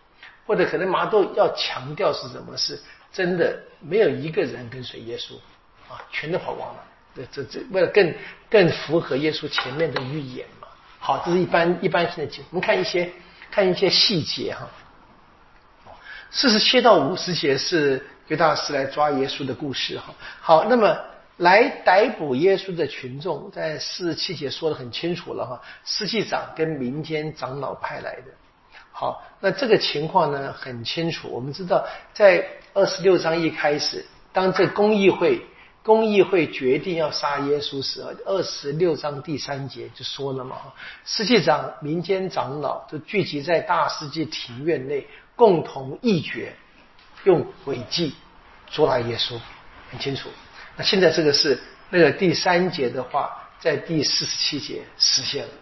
[0.46, 2.56] 或者可能马窦要强调是什么？
[2.56, 2.80] 是
[3.12, 5.34] 真的没有一个人跟随耶稣
[5.94, 6.84] 啊，全都跑光了。
[7.14, 8.14] 这这这，为了更
[8.50, 10.68] 更符合耶稣前面的预言嘛。
[10.98, 12.44] 好，这是一般一般性的情。
[12.50, 13.10] 我们看一些
[13.50, 14.68] 看一些细节哈。
[16.30, 18.04] 四十七到五十节是。
[18.28, 20.98] 犹大师来抓耶稣的故事，哈，好，那么
[21.36, 28.32] 来逮捕耶稣的群众，在四十七节说的很清楚了，哈，司祭长跟民间长老派来的，
[28.92, 32.42] 好，那这个情况呢很清楚，我们知道在
[32.72, 35.44] 二十六章一开始，当这公议会
[35.84, 40.74] 公议会决定要杀耶稣时，二十六章第三节就说了嘛，哈，
[41.04, 45.06] 司祭长、民间长老就聚集在大世界庭院内，
[45.36, 46.56] 共同议决。
[47.24, 48.14] 用诡计
[48.70, 49.40] 捉拿耶稣，
[49.90, 50.28] 很清楚。
[50.76, 51.58] 那现在这个是
[51.88, 55.52] 那个第三节的话，在第四十七节实现了，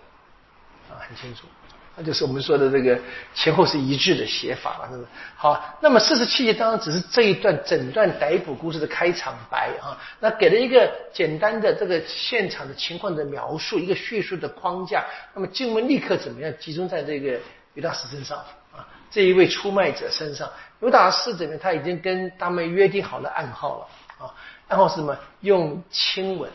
[0.91, 1.47] 啊，很清楚。
[1.95, 2.99] 那就是我们说的这个
[3.35, 5.09] 前后是一致的写法了，是不是？
[5.37, 15.05] 好，那么四十七节当然只是这一段整段逮捕故事的开场白啊，那给了一个简单的这个现场的情况的描述，一个叙述的框架。
[15.35, 17.39] 那么经文立刻怎么样集中在这个
[17.75, 18.39] 犹大师身上
[18.75, 18.89] 啊？
[19.11, 20.49] 这一位出卖者身上。
[20.81, 21.57] 犹达斯怎么？
[21.59, 24.35] 他已经跟他们约定好了暗号了啊！
[24.67, 25.17] 暗号是什么？
[25.43, 26.51] 用亲吻，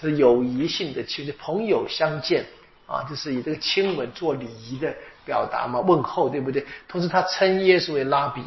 [0.00, 2.46] 是友谊性的亲，朋友相见
[2.86, 6.64] 啊，就是以这个亲吻做礼仪的表达嘛，问候，对不对？
[6.88, 8.42] 同时他称耶稣为拉比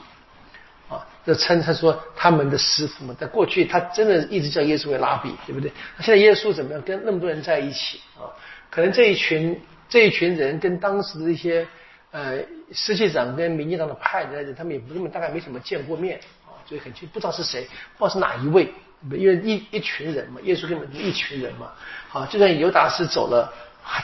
[0.89, 3.15] 啊，这称他说他们的师傅嘛。
[3.19, 5.71] 在过去他真的一直叫耶稣为拉比，对不对？
[5.99, 6.81] 现在耶稣怎么样？
[6.81, 8.31] 跟那么多人在一起啊？
[8.69, 11.67] 可能这一群这一群人跟当时的一些。
[12.11, 12.39] 呃，
[12.73, 17.67] 司祭长跟民进党的派的人，他们也不这么大概没什么见过面啊，所以很清不知道是谁，
[17.99, 18.73] 不知道是哪一位，
[19.11, 21.71] 因为一一群人嘛，耶稣根本就一群人嘛，
[22.07, 23.53] 好，就算犹达斯走了，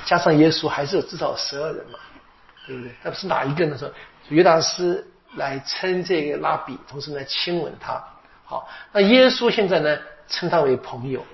[0.06, 2.00] 加上耶稣还是有至少十二人嘛，
[2.68, 2.92] 对不对？
[3.04, 3.78] 那不是哪一个呢？
[3.78, 3.92] 说
[4.30, 5.06] 犹达斯
[5.36, 8.04] 来称这个拉比，同时呢亲吻他，
[8.44, 11.26] 好，那耶稣现在呢称他为朋友。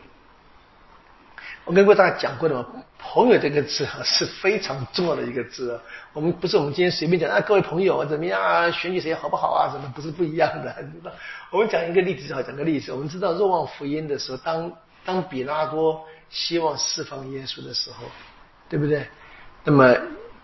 [1.64, 2.66] 我跟过大家讲过的嘛，
[2.98, 5.80] 朋友这个字啊是非常重要的一个字啊。
[6.12, 9.70] 我们不是我们今天随便讲啊，各位朋友怎么样啊，选举谁好不好啊？
[9.72, 10.76] 什么不是不一样的？
[11.52, 12.92] 我们讲一个例子就好，讲个例子。
[12.92, 14.72] 我们知道若望福音的时候，当
[15.06, 18.06] 当比拉多希望释放耶稣的时候，
[18.72, 19.06] 对不对？
[19.66, 19.94] 那么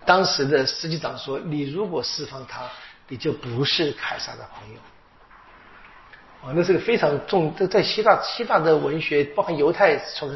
[0.05, 2.63] 当时的司机长说：“你如果释放他，
[3.07, 4.79] 你就不是凯撒的朋友。”
[6.43, 10.29] 啊，那是个非常重，在在希腊希腊的文学，包含犹太从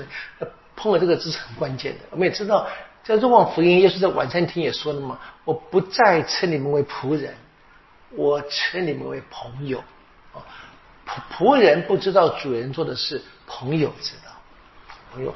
[0.73, 1.99] 碰了这个字是很关键的。
[2.11, 2.65] 我们也知道，
[3.03, 7.35] 在《若望福音》，耶稣在晚餐厅也说了嘛：“我不再称你们为仆人，
[8.11, 9.83] 我称你们为朋友。”
[10.33, 10.39] 啊，
[11.05, 14.31] 仆仆人不知道主人做的事，朋友知道。
[15.13, 15.35] 朋友，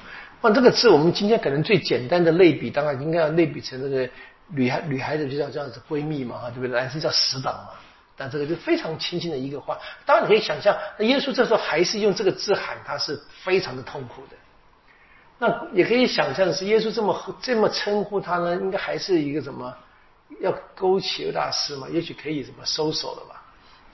[0.50, 4.10] 那这个字，我们今天可能最简单的类比，当然应该要类比成这个
[4.50, 6.80] 女孩女孩子就叫这样子闺蜜嘛，哈对不对？
[6.80, 7.70] 男生叫死党嘛。
[8.18, 9.78] 但这个就非常亲近的一个话。
[10.06, 14.38] 当然你可以想象，那耶稣这时候还是用这个字喊他，是非常的痛苦的。
[15.38, 19.76] 那也可以想象的是，耶稣这么这么称呼他呢，应该还是一个什么
[20.40, 21.90] 要勾起大师嘛？
[21.90, 23.42] 也许可以什么收手了吧？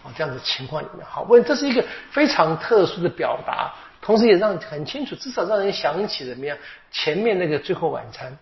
[0.04, 6.58] 啊，这样的情况里面，好，问这是一个非常特殊的表达，同时也让很清楚，至少让人想起怎么样？
[6.92, 8.38] 前面那个最后晚餐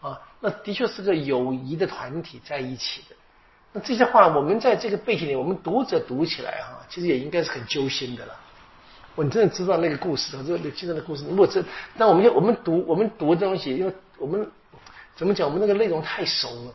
[0.00, 3.16] 啊，那的确是个友谊的团体在一起的。
[3.72, 8.34] 那这些话，我们在这个背景里，我们读者读起来哈，其实也应该是很揪心的了。
[9.14, 11.24] 我真的知道那个故事，这个记得的故事。
[11.28, 11.64] 如果这，
[11.94, 14.50] 那我们就我们读我们读的东西，因为我们
[15.14, 16.74] 怎么讲，我们那个内容太熟了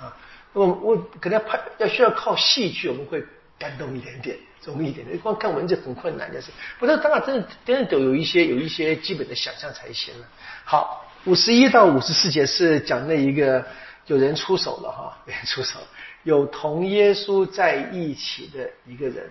[0.00, 0.16] 啊。
[0.52, 3.24] 我我可能要拍，要需要靠戏剧，我们会
[3.58, 4.36] 感动一点点，
[4.66, 5.16] 容易一点的。
[5.18, 6.50] 光看文字很困难，就是。
[6.78, 10.26] 不是，当然真的真的都有一些有一些基本的想象才行了。
[10.64, 13.64] 好，五十一到五十四节是讲那一个
[14.06, 15.78] 有人出手了哈， 有人出手，
[16.24, 19.30] 有同耶稣在一起的一个人。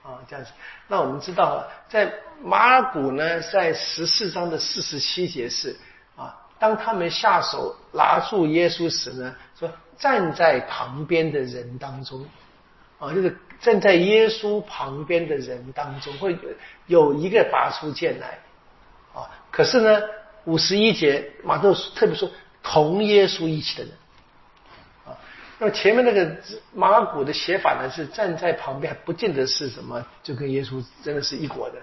[0.00, 0.52] 啊，这样子，
[0.86, 2.10] 那我们知道，在
[2.42, 5.76] 马尔谷呢，在十四章的四十七节是
[6.16, 12.24] 啊，当他们下手拿住耶稣时呢，说站在旁边的人当中，
[12.98, 16.36] 啊，就是站在耶稣旁边的人当中，会
[16.86, 18.38] 有一个拔出剑来，
[19.14, 20.02] 啊，可是呢，
[20.44, 22.30] 五十一节马窦特别说
[22.62, 23.92] 同耶稣一起的人，
[25.06, 25.16] 啊，
[25.58, 26.36] 那么前面那个
[26.74, 31.76] 马古的写法呢，是站在旁边，还不见得是什么，就跟耶稣真的是一国的。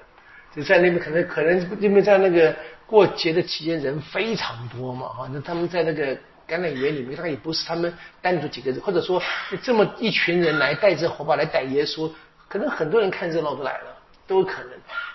[0.56, 2.56] 就在那边可能可能因为在那个
[2.86, 6.18] 过节的期间人非常多嘛，哈，那他们在那个
[6.48, 9.22] 橄榄园里面，大概也不是他们单独几个人，或者说
[9.64, 12.12] 这么一群人来带着火把来逮耶稣，
[12.48, 14.72] 可能很多人看热闹都来了，都有可能。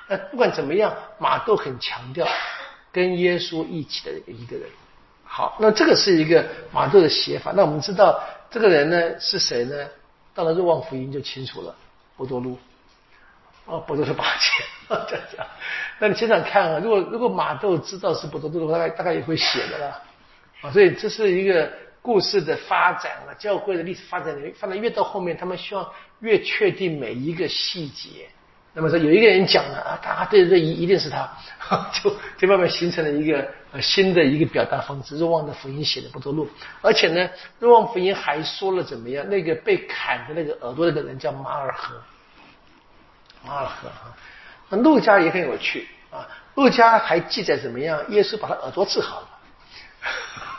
[0.08, 2.26] 那不管怎么样，马都很强调
[2.92, 4.66] 跟耶稣一起的一个人。
[5.24, 7.52] 好，那这个是一个马窦的写法。
[7.54, 8.20] 那我们知道
[8.50, 9.86] 这个人呢是谁呢？
[10.34, 11.72] 到了《若望福音》就清楚了，
[12.16, 12.58] 波多禄。
[13.66, 14.64] 哦，伯多禄八戒。
[16.00, 20.02] 那你经常看啊，如果如果马窦知道是波多路的话，大概大概也会写的了。
[20.62, 25.88] 啊，所以这是一个故事的发展啊，教会的历史发展里面，发展越到后面，他们希望
[26.20, 28.28] 越确定每一个细节。
[28.72, 31.28] 那么说有一个人讲了啊，他对对一一定是他，
[31.92, 33.48] 就就慢慢形成了一个
[33.80, 35.18] 新的一个表达方式。
[35.18, 36.48] 若望的福音写的不多路，
[36.80, 39.28] 而且呢，若望福音还说了怎么样？
[39.28, 41.94] 那个被砍的那个耳朵那个人叫马尔和，
[43.44, 44.14] 马尔和啊。
[44.68, 48.00] 那陆家也很有趣啊，陆家还记载怎么样？
[48.10, 49.28] 耶稣把他耳朵治好了，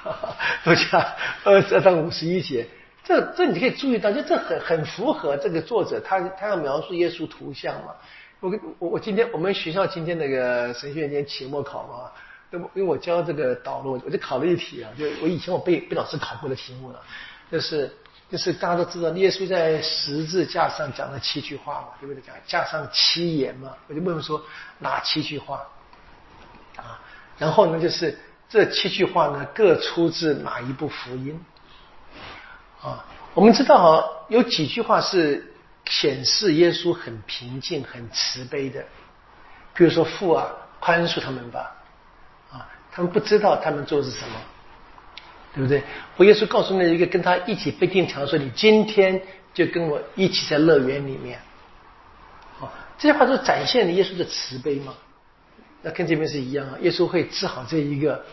[0.66, 2.68] 陆家二十二章五十一节。
[3.04, 7.94] 这这你可以注意到，就这很很符合这个作者他他要描述耶稣图像嘛。
[8.40, 12.12] 我我我今天我们学校今天那个神学院期末考嘛，
[12.50, 17.00] 那么因为我教这个导论，我就考了一题啊，就我以前我被被老师考过的题目了，
[17.52, 17.92] 就是
[18.32, 22.22] 就是大家都知道耶稣在十字架上讲了七句话嘛，对不对？
[22.22, 24.42] 讲架上七言嘛，我就问说
[24.80, 25.68] 哪七句话
[26.78, 27.00] 啊？
[27.38, 28.18] 然后呢，就是
[28.52, 31.40] 这七句话呢各出自哪一部福音？
[32.82, 35.54] 啊，我们知道啊，有几句话是
[35.86, 38.84] 显示耶稣很平静、很慈悲的。
[39.74, 41.78] 比如说父啊，宽恕他们吧。
[42.52, 44.36] 啊，他们不知道他们做的是什么，
[45.56, 45.82] 对不对？
[46.18, 49.22] 我耶稣告诉那一个跟他一起被定墙说：“你今天
[49.54, 51.40] 就跟我一起在乐园里面。”
[52.60, 54.94] 啊，这些话都展现了耶稣的慈悲嘛。
[55.82, 58.26] 那跟这边是一样啊，耶稣会治好这一个。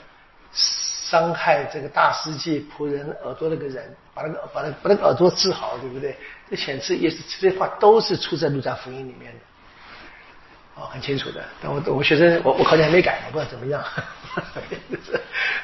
[0.53, 6.17] 伤害这个大司祭仆人耳朵那个人，把那个把那把那个耳朵治好，对不对？
[6.51, 11.45] 这显示也是这些话都是出在路加福音里面的，哦，很清楚的。
[11.63, 13.85] 但我我学生我我考卷还没改，我不知道怎么样。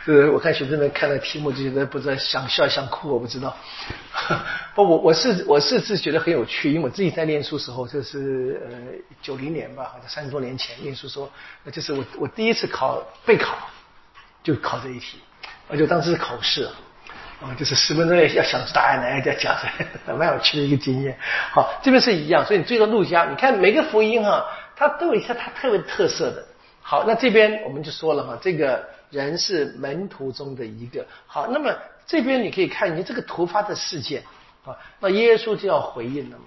[0.05, 3.57] 是我看学生们看了题目就觉得不知道想笑想哭，我不知道。
[4.74, 8.76] 不，我我是我是是觉得很有趣，因为我自己在念书时候，就是呃
[9.22, 11.30] 九零年吧，好像三十多年前念书时候，
[11.62, 13.57] 那就是我我第一次考备考
[14.45, 15.18] 就考这一题。
[15.68, 16.68] 而且当时是考试，
[17.42, 21.18] 啊，就是十分钟内要想出答案来，要讲出来， 蛮有趣的一个经验。
[21.51, 26.45] 好，这边是一样，所以你追到路加，你看每个福音哈，它都有一些它特别特色的。
[26.82, 31.07] 好，那这边我们就说了哈，这个人是门徒中的一个。
[31.26, 31.74] 好，那么
[32.07, 34.22] 这边你可以看，你这个突发的事件
[34.66, 36.45] 啊，那耶稣就要回应了嘛。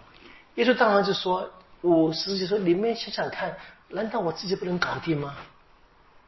[0.55, 1.49] 耶稣当然就说，
[1.81, 3.55] 五十就说，你们想想看，
[3.89, 5.33] 难道我自己不能搞定吗？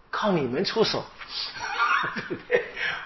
[0.09, 1.03] 靠你们出手。
[2.27, 2.63] 对不对？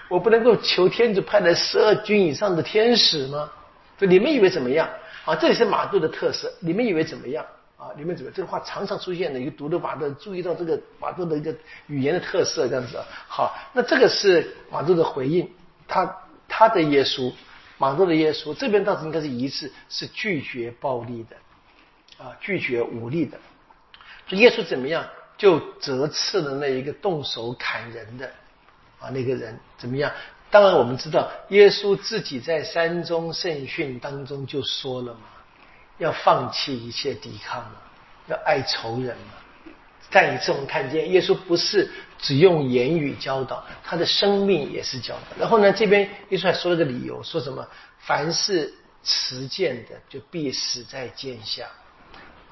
[0.08, 3.50] 我不能够求天主派来十二军以上的天使吗？
[3.98, 4.88] 就你们以为怎么样？
[5.24, 6.52] 啊，这也是马杜的特色。
[6.60, 7.44] 你们以为怎么样？
[7.76, 8.30] 啊，你们怎么？
[8.30, 11.52] 这个话常常出现的，一个读的马杜注意到这个马杜的一个
[11.88, 13.02] 语言的特色，这样子。
[13.26, 15.50] 好，那这个是马杜的回应，
[15.88, 16.16] 他
[16.48, 17.32] 他的耶稣，
[17.78, 23.36] 马杜的耶稣这边倒是应该是一致，是拒绝暴力的，啊，拒绝武力的。
[24.28, 25.04] 这耶稣怎么样，
[25.36, 28.30] 就责斥了那一个动手砍人的。
[29.00, 30.10] 啊，那个人怎么样？
[30.50, 35.20] 当然，我们知道耶稣自己在山中圣训当中就说了嘛，
[35.98, 37.76] 要放弃一切抵抗嘛，
[38.28, 39.34] 要爱仇人嘛。
[40.10, 45.36] 再一次我们看见，耶稣不是只用言语教导，他的生命也是教导。
[45.38, 47.66] 然后呢，这边耶稣还说了个理由，说什么？
[47.98, 48.72] 凡是
[49.02, 51.66] 持剑的，就必死在剑下。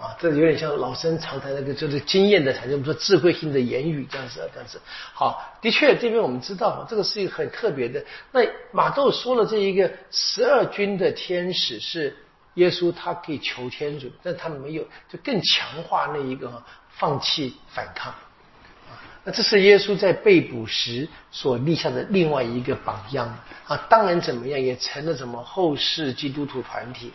[0.02, 4.80] 啊，这有点像老生常谈那个，就是经验的产生，我们说智慧性的言语这样子，这样子。
[5.14, 8.04] 好，的确，这边我们知道，这个是一个很特别的。
[8.32, 8.40] 那
[8.72, 12.16] 马窦说了这一个十二军的天使是
[12.54, 18.12] 耶稣，他可以求天主，但他没有，就更强化那一个放弃反抗。
[19.22, 23.38] 那这是耶稣在被捕时所立下的另外一个榜样
[23.68, 23.76] 啊。
[23.88, 27.12] 当然怎么样，也成了什么后世基督徒团体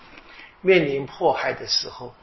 [0.61, 2.15] 面临迫害的时候。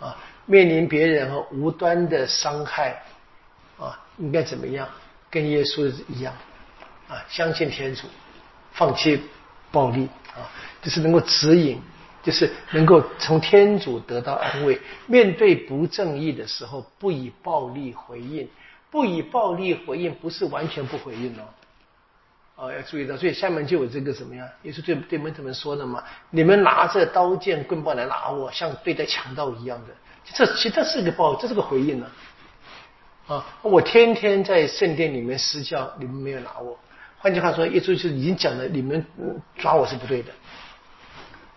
[0.00, 3.02] 啊，面临别人和无端的伤害，
[3.78, 4.88] 啊，应该怎么样？
[5.30, 6.34] 跟耶稣一样，
[7.08, 8.06] 啊，相信天主，
[8.72, 9.20] 放弃
[9.70, 10.48] 暴力，啊，
[10.80, 11.80] 就是能够指引，
[12.22, 14.80] 就是能够从天主得到安慰。
[15.06, 18.48] 面对不正义的时候，不以暴力回应，
[18.90, 21.44] 不以暴力回应，不是完全不回应哦，
[22.58, 24.44] 啊，要注意到，所以下面就有这个什么呀？
[24.64, 29.94] 也是对对门徒们说的嘛，你们拿着刀剑棍棒来拿我，像对待强盗一样的。
[30.34, 32.06] 这其实这是一个报，这是个回应呢。
[33.28, 36.76] 啊，我天天在圣殿里面施教，你们没有拿我。
[37.18, 39.06] 换句话说，耶稣就已经讲了，你们
[39.56, 40.32] 抓我是不对的。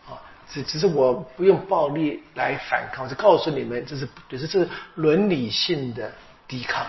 [0.08, 0.22] 啊，
[0.54, 6.12] 只只是我不用暴力来反抗，是告诉你们这是，这是伦理性的
[6.48, 6.86] 抵抗。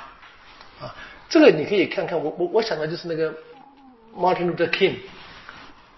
[0.82, 0.94] 啊，
[1.30, 3.32] 这个你可以看看，我我我想到就是那个。
[4.14, 4.96] Martin Luther King，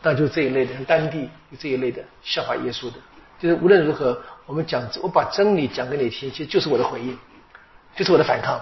[0.03, 2.97] 那就这一类的，当地这一类的效法耶稣的，
[3.41, 7.19] 就是无论如何，我们讲，我把真理讲给你听，其实就是我的回应，
[7.97, 8.61] 就是我的反抗，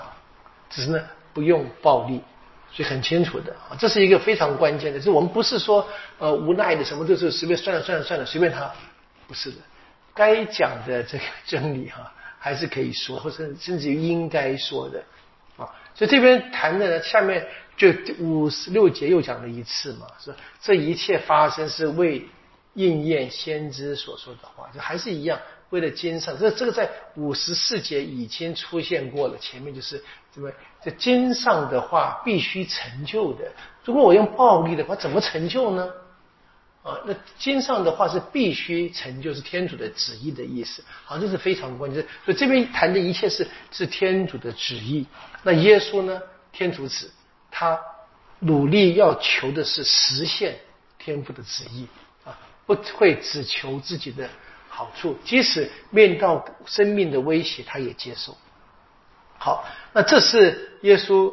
[0.70, 1.00] 只是呢
[1.34, 2.20] 不用暴力，
[2.72, 5.86] 所以很清楚的啊，这是一个非常关键的，就是我们不是说
[6.18, 8.70] 呃无奈的什么都是随便算了算了算了随便他，
[9.26, 9.56] 不是的，
[10.14, 15.02] 该讲的这个真理哈还是可以说，或者甚至于应该说的
[15.56, 17.46] 啊，所以这边谈的呢下面。
[17.82, 22.24] 就五十六节又讲了一次嘛，是这一切发生是为
[22.74, 26.38] 应验先知所说的话，就还是一样，为了经上。
[26.38, 30.52] 这这个在五十四节已经出现过了，前面就是怎么
[30.84, 33.50] 这经上的话必须成就的。
[33.84, 35.90] 如果我用暴力的话，怎么成就呢？
[36.84, 40.84] 啊，那经上的话是必须成就，是天主的旨意的意思。
[41.04, 42.06] 好，这是非常关键。
[42.24, 45.04] 所以这边谈的一切是是天主的旨意。
[45.42, 46.22] 那耶稣呢？
[46.52, 47.10] 天主子。
[47.52, 47.80] 他
[48.40, 50.56] 努力要求的是实现
[50.98, 51.86] 天父的旨意
[52.24, 52.36] 啊，
[52.66, 54.28] 不会只求自己的
[54.68, 58.36] 好处，即使面到生命的威胁，他也接受。
[59.38, 61.32] 好，那这是耶稣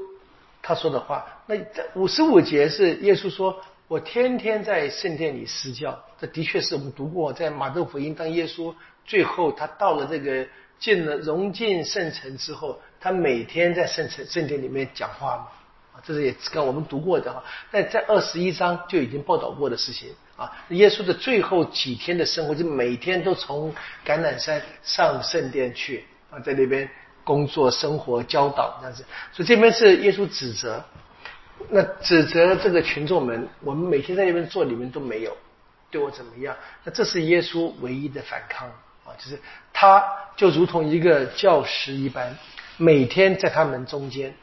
[0.61, 1.25] 他说的话。
[1.47, 1.55] 那
[1.95, 10.45] 五十五节是耶稣说：“我天天在圣殿里施教。”这的确是我们读过，在马窦福音，当耶稣最后他到了这个
[10.77, 15.47] 进了融进圣城之后，他每天在圣城圣殿里面讲话嘛。
[16.05, 20.51] 这是也跟我们读过的哈，在在二十一章就已经报道过的事情啊。
[20.69, 23.73] 耶稣的最后几天的生活，就每天都从
[24.05, 26.89] 橄榄山上圣殿去啊，在那边
[27.23, 29.03] 工作、生活、教导这样子。
[29.33, 30.83] 所以这边是耶稣指责，
[31.69, 35.35] 那指责这个群众们，我们每天在那边做，你们都没有
[35.91, 36.55] 对我怎么样？
[36.83, 38.67] 那这是耶稣唯一的反抗
[39.05, 39.39] 啊，就是
[39.73, 40.03] 他
[40.35, 42.37] 就如同一个教师一般，
[42.77, 44.33] 每天在他们中间。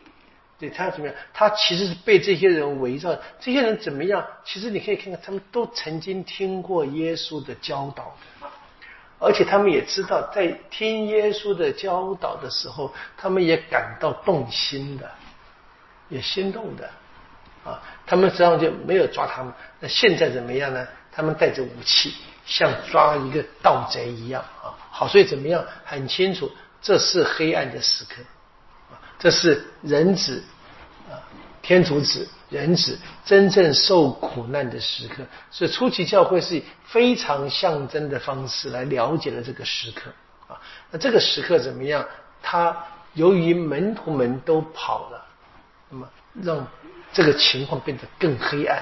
[0.59, 1.15] 对他怎么样？
[1.35, 3.15] 他其实是被这些人围绕。
[3.39, 4.27] 这些人怎么样？
[4.45, 8.49] 其实你可以看看，他们都曾经听过耶稣的教导的，
[9.19, 15.11] 而且他们也知道，在听耶稣的教导的时候，他们也感到动心的，
[16.09, 16.89] 也心动的
[17.63, 17.83] 啊。
[18.07, 19.53] 他们实际上就没有抓他们。
[19.79, 20.87] 那现在怎么样呢？
[21.13, 22.15] 他们带着武器，
[22.47, 24.73] 像抓一个盗贼一样啊。
[24.91, 25.63] 好，所以怎么样？
[25.85, 26.51] 很清楚，
[26.81, 28.23] 这是黑暗的时刻。
[29.19, 30.45] 这是人子
[31.09, 31.17] 啊，
[31.63, 40.11] 天主子，人子真正受苦难的时刻，所以初期教会是以非常象征的方式来了解了这个时刻
[40.47, 40.61] 啊。
[40.91, 42.07] 那这个时刻怎么样？
[42.43, 42.77] 他
[43.15, 45.27] 由于门徒们都跑了，
[45.89, 46.09] 那么
[46.43, 46.67] 让
[47.13, 48.79] 这个情况变得更黑暗，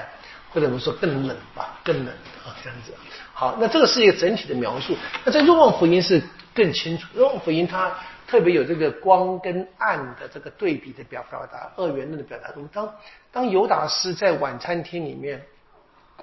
[0.51, 2.13] 或者我们说更冷吧，更冷
[2.45, 2.93] 啊，这样子。
[3.33, 4.97] 好，那这个是一个整体的描述。
[5.23, 6.21] 那在若望福音是
[6.53, 7.97] 更清楚，若望福音它。
[8.27, 12.67] 特别有这个光跟暗的这个对比的表表达，二元论的表达中。
[12.73, 12.93] 当
[13.31, 15.45] 当尤达斯在晚餐厅里面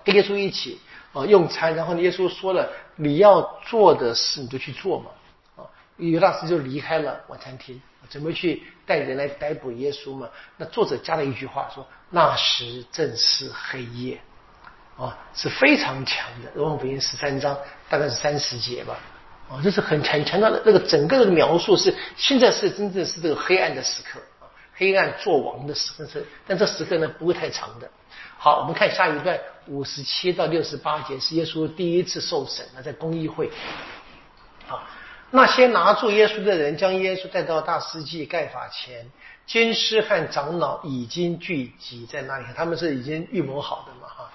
[0.05, 0.80] 跟耶稣一起
[1.12, 5.11] 啊用餐，然后耶稣说了你要做的事你就去做嘛
[5.57, 7.80] 啊，尤达斯就离开了晚餐厅，
[8.11, 10.28] 准备去带人来逮捕耶稣嘛。
[10.57, 14.18] 那作者加了一句话说：“那时正是黑夜。”
[14.98, 16.50] 啊，是非常强的。
[16.55, 17.57] 罗马福音十三章
[17.88, 18.98] 大概是三十节吧。
[19.53, 27.86] 啊，这是很很强调的那个整个的描述是，现在是真正是这个黑暗的时刻啊，黑暗作王的时刻是，但这时刻呢不会太长的。
[28.38, 33.50] 好，我们看下一段五十七到六十八节是耶稣第一次受审啊，在公议会。
[34.68, 34.88] 啊，
[35.30, 39.07] 那些拿住耶稣的人将耶稣带到大司祭盖法前，
[39.46, 44.30] 监师和长老已经聚集在那里，他们是已经预谋好的嘛，哈，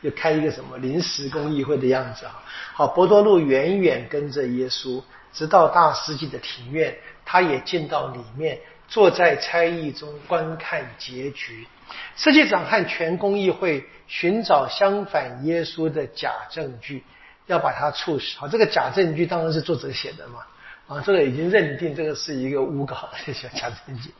[0.00, 0.10] 好。
[0.10, 2.42] 就开一个什么临时公议会的样子啊！
[2.72, 11.66] 好，伯多禄远远跟着耶稣，直到大司祭的庭院，他也进到里面，坐在差役中观看结局。
[12.16, 17.04] 司祭长和全公议会寻找相反耶稣的假证据，
[17.46, 18.38] 要把他处死。
[18.38, 20.40] 好，这个假证据当然是作者写的嘛，
[20.88, 24.10] 啊，这个已经认定这个是一个诬告，这些假证据。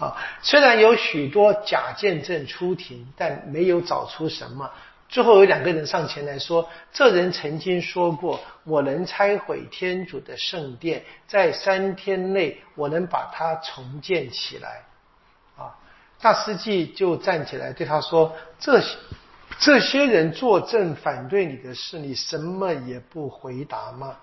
[0.00, 4.70] 啊，虽然有许多假见证出庭，但没有找出什么。
[5.08, 14.84] 最后有两个人上前来说：“这人曾经说过，我能拆毁天主的圣殿，在三天内我能把它重建起来。”
[15.58, 15.74] 啊，
[16.20, 18.96] 大司祭就站起来对他说：“这些
[19.58, 24.16] 这些人作证反对你的事，你什么也不回答吗？”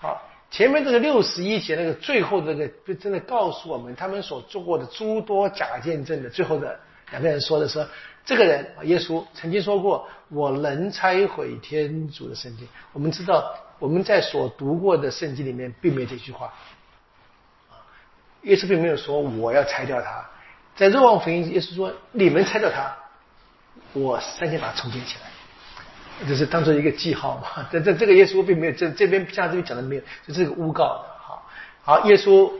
[0.00, 6.78] 好，前面这个六十一节那个最后那个，就真的告诉我们他们所做过的诸多假见证的最后的
[7.10, 7.86] 两个人说的说，
[8.24, 16.52] 这个人，耶稣曾经说过：“我能拆毁天主的圣经。”我们知道我们在所读过的圣经里面并没有这句话，
[17.68, 17.84] 啊，
[18.42, 20.26] 耶稣并没有说我要拆掉它。
[20.76, 22.96] 在若望福音，耶稣说：“你们拆掉它，
[23.92, 25.27] 我三天把它重建起来。”
[26.26, 27.66] 就是当做一个记号嘛。
[27.70, 31.04] 这这这个耶稣并没有这这边像这边讲的没有，这是个诬告的。
[31.20, 31.46] 好，
[31.82, 32.50] 好，耶稣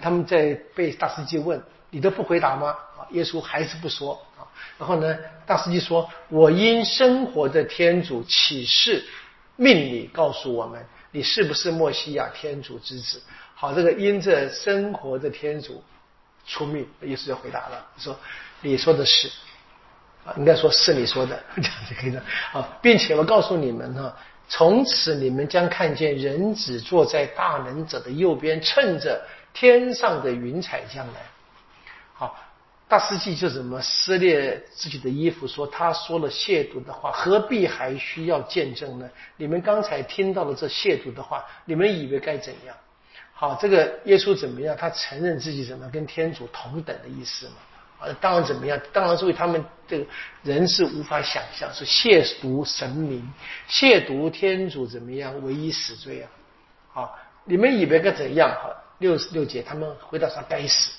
[0.00, 4.42] 他们在被大司机问：“你都不回答吗？”啊，耶稣还是不说啊。
[4.78, 9.04] 然后呢，大司机说：“我因生活的天主启示，
[9.56, 13.22] 命你告诉我们，你是不是莫西亚天主之子？”
[13.54, 15.82] 好，这个因着生活的天主。
[16.48, 18.16] 出命，耶稣就回答了，说
[18.62, 19.28] ：“你说的是，
[20.36, 22.22] 应该说是你说的， 这样子可以的
[22.52, 24.16] 啊，并且我告诉你们哈，
[24.48, 29.20] 从此你们将看见人子坐在大能者的右边，趁着
[29.52, 31.14] 天上的云彩将来。”
[32.14, 32.38] 好，
[32.88, 39.08] 大司祭就怎么撕裂自己的衣服，说他说了亵渎的话，何必还需要见证呢？
[39.36, 42.74] 你们刚才听到了这亵渎的话，你们以为该怎样？
[43.34, 44.74] 好，这个耶稣怎么样？
[44.74, 47.54] 他承认自己怎么跟天主同等的意思嘛？
[48.14, 48.78] 当然怎么样？
[48.92, 50.06] 当然是为他们这个
[50.42, 53.32] 人是无法想象，是亵渎神明、
[53.68, 55.34] 亵渎天主怎么样？
[55.44, 56.30] 唯一死罪啊！
[56.92, 58.50] 好，你们以为该怎样？
[58.50, 60.92] 哈，六十六节，他们回答说该死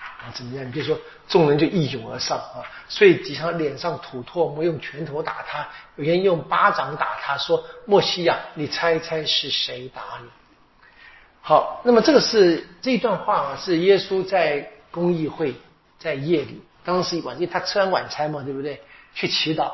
[0.00, 0.32] 啊！
[0.34, 0.66] 怎么样？
[0.66, 10.28] 你比如说，众人就一涌而上啊，所以几上脸上吐唾沫，用拳头打他，有人用巴掌打他，说：“莫西亚，你猜猜是谁打你？”
[11.42, 15.54] 好，那么这个是这段话啊，是耶稣在公益会，
[16.00, 18.80] 在夜里，当时晚，因为他吃完晚餐嘛，对不对？
[19.14, 19.70] 去祈祷，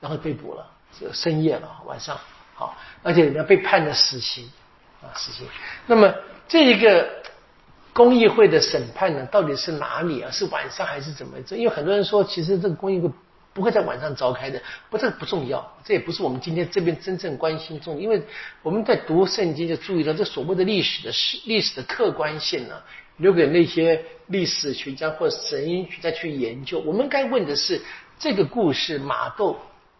[0.00, 0.66] 然后被捕了，
[0.98, 2.18] 这深夜了，晚上，
[2.56, 4.50] 好，而且人家被判了死刑，
[5.00, 5.46] 啊，死刑。
[5.86, 6.12] 那么
[6.48, 7.08] 这一个
[7.92, 10.30] 公益会的审判呢，到底是哪里啊？
[10.32, 11.40] 是晚上还是怎么？
[11.46, 13.08] 这因为很多人说，其实这个公益会。
[13.54, 18.00] 不会在晚上召开的，不，这个不重要，这也不是我们今天这边真正关心重。
[18.00, 18.22] 因为
[18.62, 22.80] 我们在读圣经就注意到，这所谓的历史的史历史的客观性呢，
[23.18, 26.80] 留给那些历史学家或神学家去研究。
[26.80, 27.80] 我们该问的是，
[28.18, 29.56] 这个故事马窦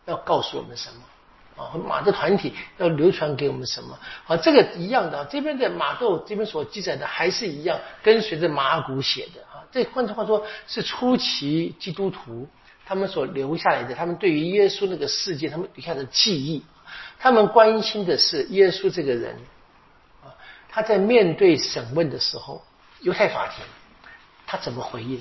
[0.07, 1.77] 要告诉我们什么啊？
[1.87, 3.99] 马的团体要流传给我们什么？
[4.27, 9.63] 啊，这个一样的，这边的马窦这边所记载的还是一样，跟随着马古写的啊。
[9.71, 12.49] 这换句话说，是初期基督徒。
[12.91, 16.65] 他们所留下来的，他们对于耶稣那个世界，他们留下的记忆，
[17.19, 19.37] 他们关心的是耶稣这个人
[20.25, 20.33] 啊，
[20.71, 22.63] 他在面对审问的时候，
[23.01, 23.65] 犹太法庭
[24.47, 25.21] 他怎么回应？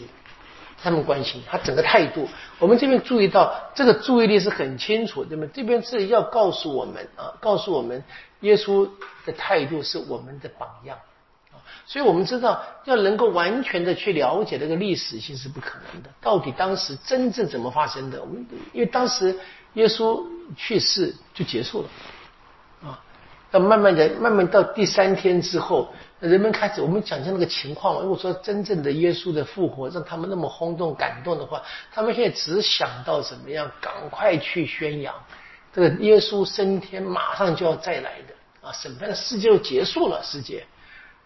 [0.81, 2.29] 他们关心他整个态度。
[2.59, 5.47] 我们这边注意到这个注意力是很清楚，对吗？
[5.53, 8.03] 这边是要告诉我们啊，告诉我们
[8.41, 8.87] 耶稣
[9.25, 10.97] 的态度是我们的榜样。
[11.87, 16.09] 所以我们知道，要能够完全的去了解这个历史性是不可能的。
[16.21, 18.21] 到底当时真正怎么发生的？
[18.21, 19.39] 我们因为当时
[19.73, 20.23] 耶稣
[20.55, 21.89] 去世就结束了，
[22.89, 23.01] 啊，
[23.51, 28.01] 要慢慢的、慢慢到第三天之后，人们开始我们讲讲那个情况。
[28.01, 31.61] 如果说真正的耶稣的复活让他们那么轰动、感动的话，
[31.91, 35.13] 他们现在只想到怎么样赶快去宣扬
[35.71, 40.63] 这个耶稣升天，马上就要再来的啊，审判的世界就结束了，世界。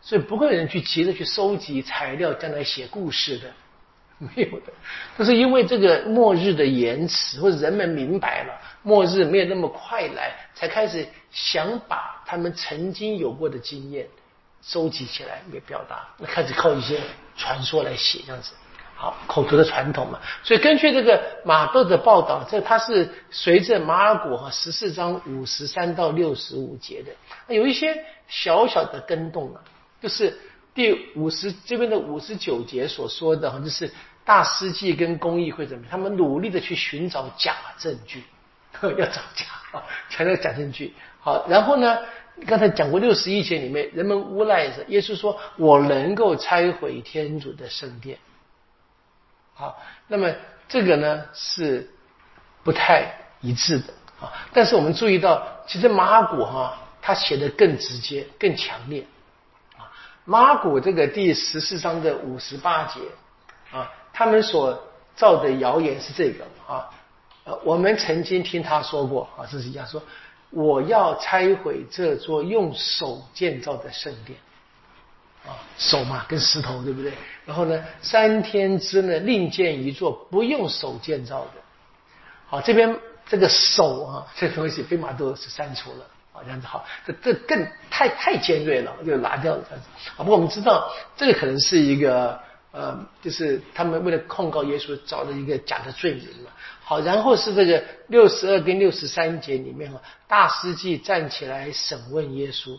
[0.01, 3.47] 所以不会有人去急着去收集材料，将来写故事的，
[4.17, 4.73] 没有的。
[5.17, 14.05] 就是因为这个末日的延迟，或者人们明白了末日没有那么快来，才开始想把他们曾经有过的经验
[14.61, 16.07] 收集起来，也表达。
[16.17, 16.99] 那开始靠一些
[17.35, 18.53] 传说来写，这样子。
[18.95, 20.19] 好，口头的传统嘛。
[20.43, 27.11] 所以根据这个马窦的报道，这他是随着马尔谷和十四章五十三到六十五节的，
[27.53, 29.61] 有一些小小的跟动啊。
[29.99, 30.39] 就是
[30.75, 33.91] 第五十这边的五十九节所说的哈，就是
[34.23, 38.23] 大司祭跟公益会怎么，他们努力的去寻找假证据，
[38.81, 40.93] 要找假啊， 强调假证据。
[41.19, 41.99] 好，然后呢，
[42.47, 48.17] 刚才讲过六十一节里面，人们诬赖着耶稣说：“我能够拆毁天主的圣殿。”
[49.53, 50.33] 好，那么
[50.67, 51.89] 这个呢是
[52.63, 54.31] 不太一致的啊。
[54.53, 59.05] 但是我们注意到，其实马古哈他写的更直接、更强烈。
[60.25, 62.99] 马古这个第十四章的五十八节
[63.71, 66.89] 啊，他们所造的谣言是这个啊，
[67.43, 70.01] 呃，我们曾经听他说过啊，这是这样说：
[70.51, 74.37] 我要拆毁这座用手建造的圣殿。
[75.43, 77.11] 啊，手嘛跟石头，对不对？
[77.47, 81.51] 然后呢，三天之内另建一座不用手建造的。
[82.47, 82.95] 好，这边
[83.27, 86.05] 这个手啊，这东西被马都是删除了。
[86.43, 89.89] 这样子好，这这更太太尖锐了，就拿掉了这样子。
[90.15, 92.39] 啊，不过我们知道这个可能是一个
[92.71, 96.51] 呃，就是他们为了控告耶稣找了一个假的罪名嘛。
[96.91, 102.77] 好，然后是这个六十二跟六十三节里面啊，大司祭站起来审问耶稣。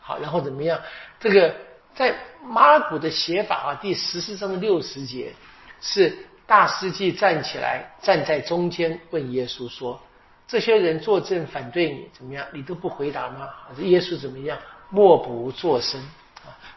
[0.00, 0.80] 好，然后怎么样？
[1.18, 1.52] 这个
[1.92, 2.14] 在
[2.44, 5.32] 马尔谷的写法啊，第十四章的六十节
[5.80, 6.16] 是
[6.46, 10.00] 大司祭站起来站在中间问耶稣说。
[10.46, 12.46] 这些人作证反对你怎么样？
[12.52, 13.48] 你都不回答吗？
[13.78, 14.56] 耶稣怎么样？
[14.90, 16.00] 默不作声！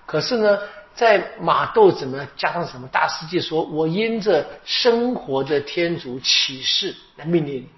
[0.08, 0.58] 可是呢，
[1.00, 7.70] 在马窦怎么加上什么大世界说：“我因着生活的天主启示来命令你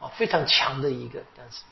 [0.00, 1.62] 啊！”非常强的一个但是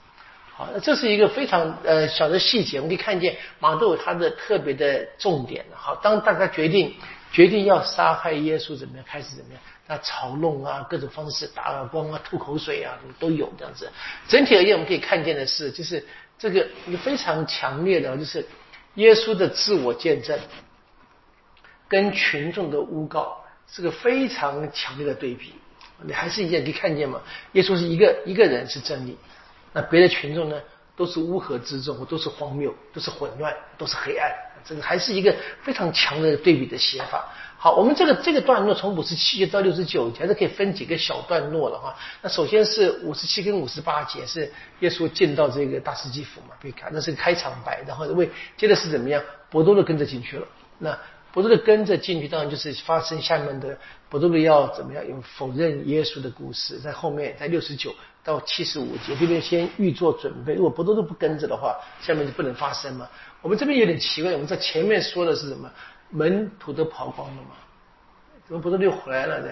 [0.54, 5.64] 好，那这是一个非常呃小的细节，我们可以看见马窦他的特别的重点。
[5.74, 6.94] 好，当大家决定
[7.32, 9.04] 决定要杀害耶稣，怎么样？
[9.04, 9.60] 开始怎么样？
[9.88, 13.90] 那嘲弄啊，各种方式打耳光啊，吐口水啊，都有这样子。
[14.28, 16.06] 整体而言，我们可以看见的是，就是
[16.38, 18.46] 这个一个非常强烈的，就是
[18.94, 20.38] 耶稣的自我见证
[21.88, 25.54] 跟群众的诬告是个非常强烈的对比。
[26.02, 27.20] 你还是一样可以看见吗？
[27.52, 29.16] 耶稣是一个一个人是真理，
[29.72, 30.60] 那别的群众呢，
[30.94, 34.30] 都是乌合之众，都是荒谬，都是混乱，都是黑暗。
[34.62, 37.24] 这个还是一个非常强的对比的写法。
[37.56, 41.96] 好，我们这个这个段落从五十七节到六十九节，还是可以分几个小段落了哈。
[42.20, 48.28] 那首先是五十七跟五十八节是耶稣进到这个大司祭府嘛，可以看那是个开场白，然后为
[48.58, 50.46] 接着是怎么样，伯多禄跟着进去了。
[50.78, 50.98] 那
[51.36, 53.76] 伯多禄跟着进去，当然就是发生下面的
[54.08, 60.54] 伯多禄要怎么样有否认耶稣的故事，在后面在六十九到七十五节这边先预做准备。
[60.54, 63.06] 如果伯多禄不跟着的话，下面就不能发生嘛。
[63.42, 65.70] 我们这边有点奇怪，我们在前面说的是什么？
[66.08, 67.50] 门徒都跑光了嘛？
[68.46, 69.48] 怎么不都又回来了呢？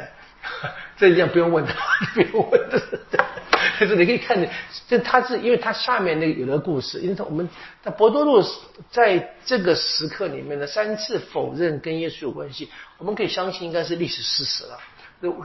[0.96, 1.72] 这一样不用问的，
[2.14, 2.80] 不用问的。
[3.78, 4.48] 可是你可以看见，
[4.88, 7.48] 这他是因为他下面那个有的故事，因为他我们
[7.82, 8.44] 在博多禄
[8.90, 14.78] 在这个时刻里面的三次否认跟耶稣有关系，我们可以相信应该是历史事实了，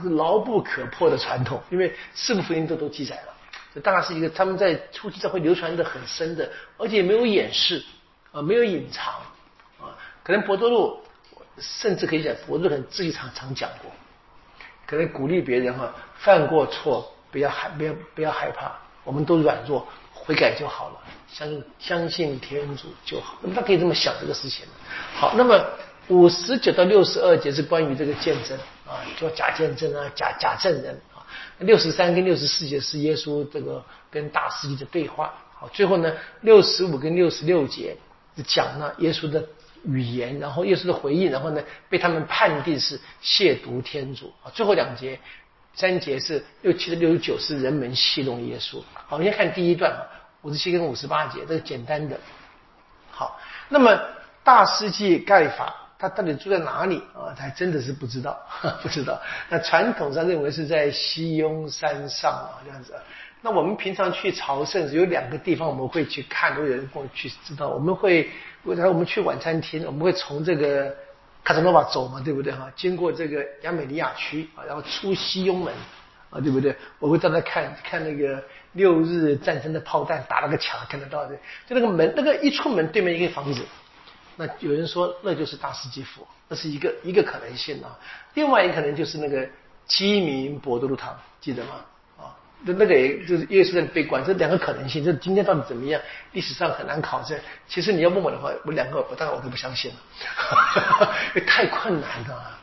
[0.01, 3.33] 是牢不可破的传统，因为四部福音都都记载了。
[3.73, 6.47] 这当然是一个他们在初期教会流传的很深的，
[6.77, 7.83] 而且没有掩饰
[8.31, 9.13] 啊，没有隐藏
[9.79, 9.97] 啊。
[10.23, 10.99] 可能博多禄
[11.57, 13.91] 甚至可以讲，博多禄自己常常讲过，
[14.89, 18.71] 可能鼓励别人哈，犯过错不要害不要不要害怕，
[19.03, 20.95] 我们都软弱，悔改就好了，
[21.31, 23.37] 相相信天主就好。
[23.43, 24.65] 那么他可以这么想这个事情。
[25.13, 25.63] 好，那么
[26.07, 31.21] 五十九到六十二节是关于这个见证啊，叫假见证啊，假假证人啊。
[31.59, 35.31] 六十三跟六十四节是耶稣这个跟大司机的对话。
[35.53, 36.11] 好，最后呢，
[36.41, 37.95] 六十五跟六十六节
[38.35, 39.45] 是讲了耶稣的。
[39.85, 44.51] 语言，然后耶稣的回应，然后呢，被他们判定是亵渎天主啊。
[44.53, 45.19] 最后两节，
[45.73, 48.81] 三节是六七六十九是人们戏弄耶稣。
[48.93, 50.01] 好，我们先看第一段啊，
[50.41, 52.19] 五十七跟五十八节，这个简单的。
[53.11, 53.99] 好，那么
[54.43, 57.35] 大司祭盖法他到底住在哪里啊？
[57.35, 58.39] 他还真的是不知道，
[58.81, 59.21] 不知道。
[59.49, 62.93] 那传统上认为是在西雍山上啊，这样子。
[63.41, 67.69] 那我们平常去朝圣有两个地方我们会去看，都有人跟我去知道。
[67.69, 68.29] 我们会，
[68.65, 70.95] 然后我们去晚餐厅，我们会从这个
[71.43, 72.71] 卡萨诺瓦走嘛，对不对哈？
[72.75, 75.73] 经过这个亚美尼亚区啊，然后出西庸门
[76.29, 76.75] 啊，对不对？
[76.99, 78.43] 我会在那看看那个
[78.73, 81.35] 六日战争的炮弹打了个墙，看得到的。
[81.67, 83.61] 就那个门，那个一出门对面一个房子，
[84.35, 87.97] 那有人说那就是大司基府，那是一个一个可能性啊。
[88.33, 89.47] 另外一个可能就是那个
[89.87, 91.85] 基民博多路堂，记得吗？
[92.63, 96.01] 那那个也就是耶稣在被关，这两个可能性，这今天到底怎么样？
[96.33, 97.39] 历史上很难考证。
[97.67, 99.97] 其实你要问我的话，我两个我当然我都不相信了，
[101.35, 102.59] 因 为太困难了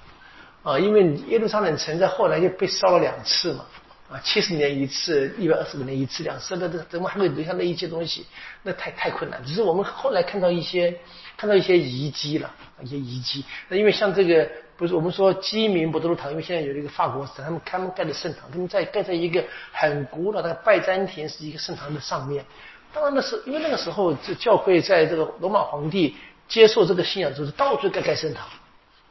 [0.63, 0.79] 啊！
[0.79, 3.65] 因为耶路撒冷城在后来又被烧了两次嘛，
[4.11, 8.27] 啊，七十年一次，一百二十五年一次，两次，那这怎么还会留下那一些东西？
[8.63, 9.43] 那太太困难。
[9.45, 10.95] 只是我们后来看到一些
[11.39, 13.45] 看到一些遗迹了，一些遗迹。
[13.69, 14.47] 那因为像这个。
[14.77, 22.45] 不是我们说鸡鸣不都是堂，因为现在有一个法国，他们开门盖的圣堂，他们在盖在一个很古老的拜占庭是一个圣堂的上面。
[22.93, 26.15] 当然那是因为那个时候这教会在这个罗马皇帝
[26.49, 28.47] 接受这个信仰之后，到处盖盖圣堂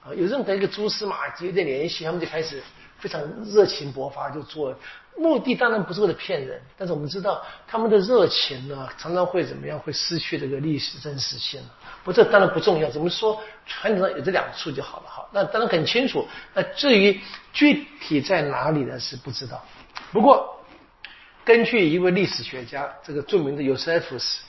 [0.03, 2.61] 啊，有任何一个蛛丝马迹有点联系，他们就开始
[2.99, 4.73] 非常热情勃发，就做。
[5.17, 9.79] 目的当然不是为了骗人，但是我们知道他们的热情呢，常常会怎么样？
[9.79, 11.61] 会失去这个历史真实性
[12.03, 12.89] 不，这当然不重要。
[12.89, 13.41] 怎么说？
[13.65, 15.05] 传统上有这两处就好了。
[15.07, 16.27] 好，那当然很清楚。
[16.53, 17.19] 那至于
[17.53, 18.99] 具体在哪里呢？
[18.99, 19.63] 是不知道。
[20.11, 20.59] 不过，
[21.45, 24.43] 根据一位历史学家，这个著名的尤塞夫斯，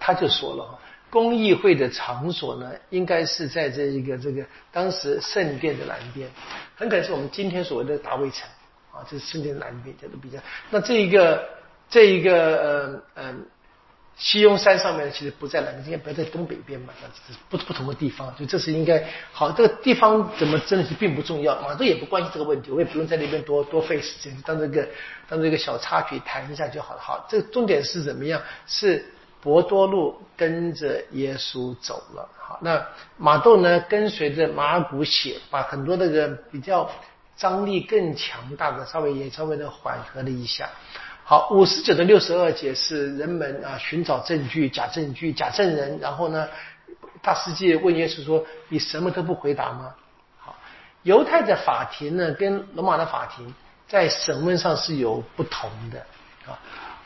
[0.00, 0.78] 他就说了，
[1.10, 4.42] 公益会的场所呢，应该是在这一个这个
[4.72, 6.28] 当时圣殿的南边，
[6.74, 8.48] 很可能是我们今天所谓的大卫城
[8.96, 10.38] 啊，这是圣殿南边，这都比较。
[10.70, 11.48] 那这一个
[11.88, 13.34] 这一个呃呃。
[14.18, 19.52] 西雍山上面其实不在南边，不要在东北边嘛，这是不不同的地方，所以这是应该好。
[19.52, 24.88] 这个地方怎么真的是并不重要，马都也不关心这个问题，我也不用在那边多多费时间，当这个
[25.28, 27.00] 当这个小插曲谈一下就好了。
[27.02, 28.40] 好，这个重点是怎么样？
[28.66, 29.04] 是
[29.42, 32.26] 博多禄跟着耶稣走了。
[32.38, 32.82] 好，那
[33.18, 36.90] 马窦呢跟随着马古写，把很多那个比较
[37.36, 40.68] 张力更强大的稍微也稍微的缓和了一下。
[41.22, 46.48] 好，五十九的六十二节是人们啊寻找证据、假证据、假证人，然后呢，
[47.20, 49.92] 大司祭问耶稣说：“你什么都不回答吗？”
[50.38, 50.56] 好，
[51.02, 53.52] 犹太的法庭呢跟罗马的法庭
[53.88, 55.98] 在审问上是有不同的
[56.46, 56.58] 啊。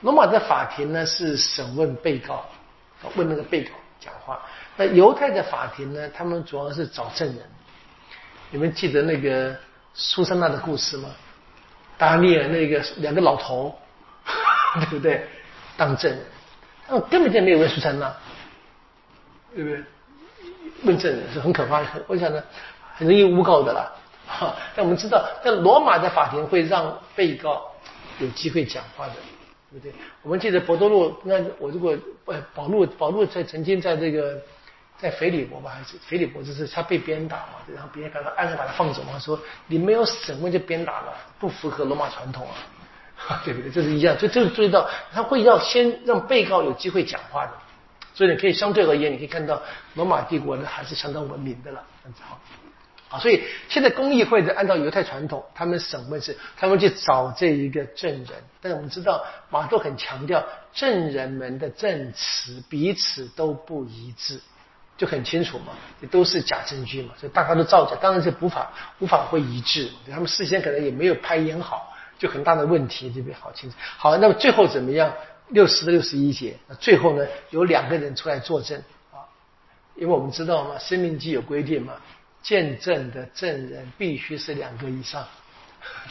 [0.02, 2.44] 罗马的法庭呢是审问被告，
[3.16, 4.38] 问那个被告讲话；
[4.76, 7.38] 那犹太的法庭呢，他们主要是找证人。
[8.50, 9.56] 你们记得那个
[9.94, 11.08] 苏珊娜的故事吗？
[11.98, 13.76] 达尼尔那个两个老头。
[14.88, 15.26] 对不对？
[15.76, 16.20] 当证人，
[16.86, 18.14] 他们根本就没有问苏珊娜，
[19.52, 19.82] 对不对？
[20.84, 22.40] 问证人是很可怕的，我想呢，
[22.94, 23.90] 很容易诬告的啦。
[24.28, 27.68] 哈， 但我们知道，在罗马的法庭会让被告
[28.20, 29.14] 有机会讲话的，
[29.72, 29.92] 对不对？
[30.22, 34.40] 我们记得博多禄，那我如果呃保禄保禄在曾经在这个
[35.00, 42.54] 在腓利伯吧，还是腓利伯，就是他被鞭打嘛，然后别人把他暗暗把他放走嘛，说你没有审问就鞭打了，不符合罗马传统啊。
[43.44, 43.70] 对不对？
[43.70, 47.52] 这是一样，就这个注意到，他会要先让被告有机会讲话的，
[48.14, 49.60] 所以你可以相对而言，你可以看到
[49.92, 52.38] 罗马帝国呢还是相当文明的了，这样子哈。
[53.10, 58.28] 啊，所以现在公议会的按照犹太传统，他们审问是他们去找这一个证人，
[58.62, 60.42] 但是我们知道马都很强调
[60.72, 64.40] 证人们的证词彼此都不一致，
[65.00, 71.86] 就很清楚嘛，这都是假证据嘛，所以大家都造假，当然是无法无法会一致，他们事先可能也没有排演好。
[72.18, 73.76] 就很大的问题，这边好清楚。
[73.96, 75.10] 好，那么最后怎么样？
[75.48, 78.78] 六十的六十一节，那最后呢，有两个人出来作证
[79.10, 79.24] 啊，
[79.94, 81.94] 因为我们知道嘛，《生命记》有规定嘛，
[82.42, 85.26] 见证的证人必须是两个以上，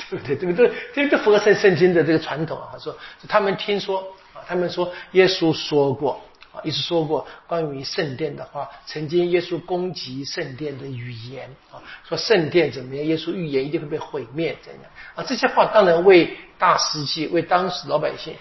[0.10, 0.36] 对不对？
[0.36, 0.74] 对不对？
[0.96, 2.74] 这个符合圣圣经的这个传统啊。
[2.80, 4.00] 说他们听说
[4.34, 6.20] 啊，他们说耶稣说过。
[6.52, 11.78] 啊，一直说过关于圣殿的话，曾经耶稣攻击圣殿的语言啊，
[12.08, 13.06] 说圣殿怎么样？
[13.06, 14.84] 耶稣预言一定会被毁灭，怎样？
[15.14, 18.36] 啊，这些话当然为大司祭、为当时老百姓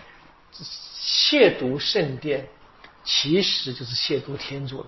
[0.98, 2.46] 亵渎圣殿，
[3.04, 4.86] 其实就是亵渎天主了。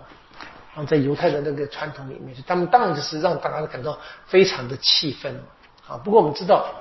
[0.74, 5.38] 啊，在犹太的那个传统里面，他们当然就是让大家感到非常的气愤
[5.86, 5.98] 啊。
[5.98, 6.74] 不过我们知道，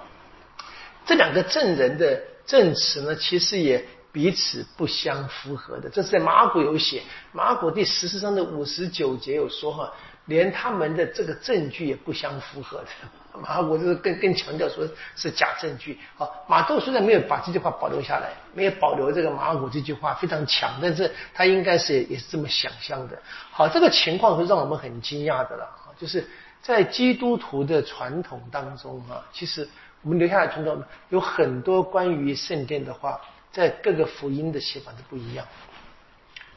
[1.05, 3.85] 这两个证人的证词呢，其实也。
[4.12, 9.91] 彼此不相符合的，这是在马古有写，马古第十四章的五十九节有说哈，
[10.26, 12.88] 连他们的这个证据也不相符合的。
[13.39, 14.84] 马古就是更更强调说
[15.16, 15.97] 是假证据。
[16.18, 23.18] 好，马窦虽然没有把这句话保留下来，没有保留这个马古这句话非常强，但是他应该是也是这么想象的。
[23.51, 25.70] 好，这个情况是让我们很惊讶的了。
[25.99, 26.28] 就是
[26.64, 29.70] 在基督徒的传统当中啊，其实
[30.01, 33.22] 我们留下来传统有很多关于圣殿的话。
[33.51, 35.45] 在各个福音的写法都不一样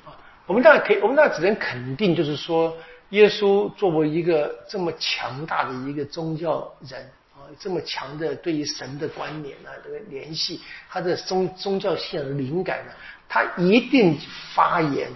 [0.05, 0.17] 啊。
[0.47, 2.77] 我们当然可以，我们当然只能肯定，就是说，
[3.11, 7.01] 耶稣作为一个这么强大的一个宗教人
[7.35, 12.93] 啊，这么强的对于神的观念啊，这个联系，他的宗宗教信仰的灵感呢，
[13.29, 14.19] 他一定
[14.55, 15.11] 发言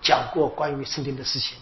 [0.00, 1.58] 讲过关于圣经的事情，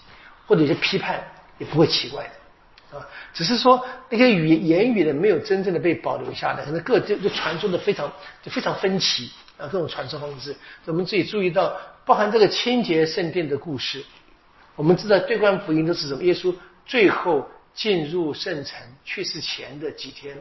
[0.47, 1.23] 或者一些批判，
[1.59, 2.99] 也不会奇怪的。
[2.99, 8.13] 啊，只是说那些语言语的没有真正的被保留下来，可能各就就传说的非常
[8.43, 10.55] 就非常分歧啊，各种传说方式。
[10.87, 14.05] 我们自己注意到，包含这个清洁圣殿的故事，
[14.77, 16.23] 我们知道对观福音都是什么？
[16.23, 20.37] 耶稣最后进入圣城去世前的几天，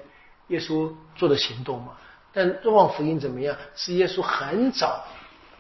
[0.47, 1.93] 耶稣做的行动嘛。
[2.33, 3.55] 但若望福音怎么样？
[3.75, 5.03] 是耶稣很早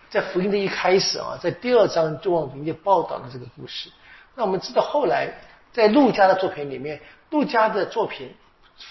[0.09, 3.89] 在福音的一开始啊，在第二章若望福音就报道了这个故事。
[4.35, 5.33] 那我们知道后来。
[5.73, 7.01] 在陆家的作品里面，
[7.31, 8.31] 陆家的作品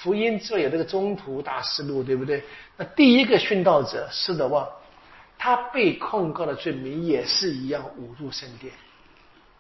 [0.00, 2.42] 福音这有这个中途大师录，对不对？
[2.76, 4.68] 那第一个殉道者施德旺，
[5.38, 8.72] 他被控告的罪名也是一样，侮辱圣殿，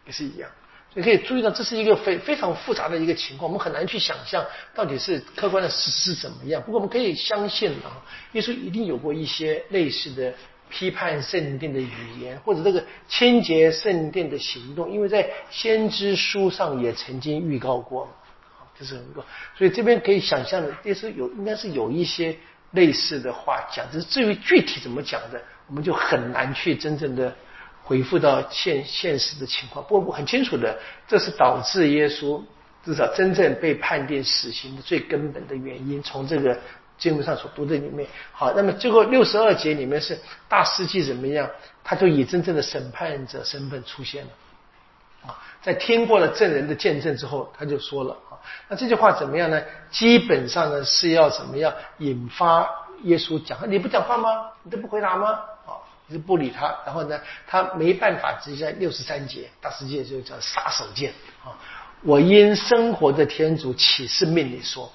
[0.06, 0.50] 也是一样。
[0.94, 6.60] 你可以注意到，这是一个非非常复杂的一个情况，我们很难去想象到底是客观的事实是怎么样。
[6.62, 8.02] 不过我们可以相信啊，
[8.32, 10.32] 耶稣一定有过一些类似的。
[10.74, 18.08] 批判圣殿的语言，或者这个清洁圣殿的行动，因为在先知书上也曾经预告过，
[18.82, 19.24] 这是很多，
[19.56, 22.36] 所以这边可以想象的，也是有应该是有一些
[22.72, 27.32] 类似的话讲，只是至于具体怎么讲的，我们就很难去真正的
[27.84, 28.02] 回。
[28.02, 29.84] 复到现现实的情况。
[29.86, 30.76] 不过很清楚的，
[31.06, 32.42] 这是导致耶稣
[32.84, 36.02] 至少真正被判定死刑的最根本的原因。
[36.02, 36.58] 从这个
[36.98, 40.18] 经文上所读的里面，好，那么最后六十二节里面是
[40.48, 41.48] 大司祭怎么样？
[41.84, 44.30] 他就以真正的审判者身份出现了。
[45.26, 48.16] 啊，在听过了证人的见证之后，他就说了，
[48.68, 49.62] 那这句话怎么样呢？
[49.90, 52.68] 基本上呢是要怎么样引发
[53.02, 53.58] 耶稣讲？
[53.70, 54.50] 你不讲话吗？
[54.62, 55.30] 你都不回答吗？
[55.66, 55.76] 啊，
[56.06, 56.74] 你就不理他。
[56.84, 61.10] 然后呢，他没办法，直接在六十三节大世界就叫杀手锏
[61.44, 61.54] 啊！
[62.02, 64.90] 我因生活的天主启示命你说，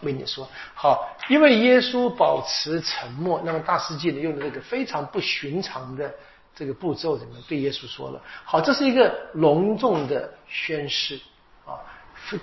[0.00, 6.12] 命你说好，因为耶稣保持沉默，那么大世界呢用的那个非常不寻常的。
[6.56, 8.22] 这个步骤怎么对耶稣说了？
[8.44, 11.18] 好，这是一个隆重的宣誓，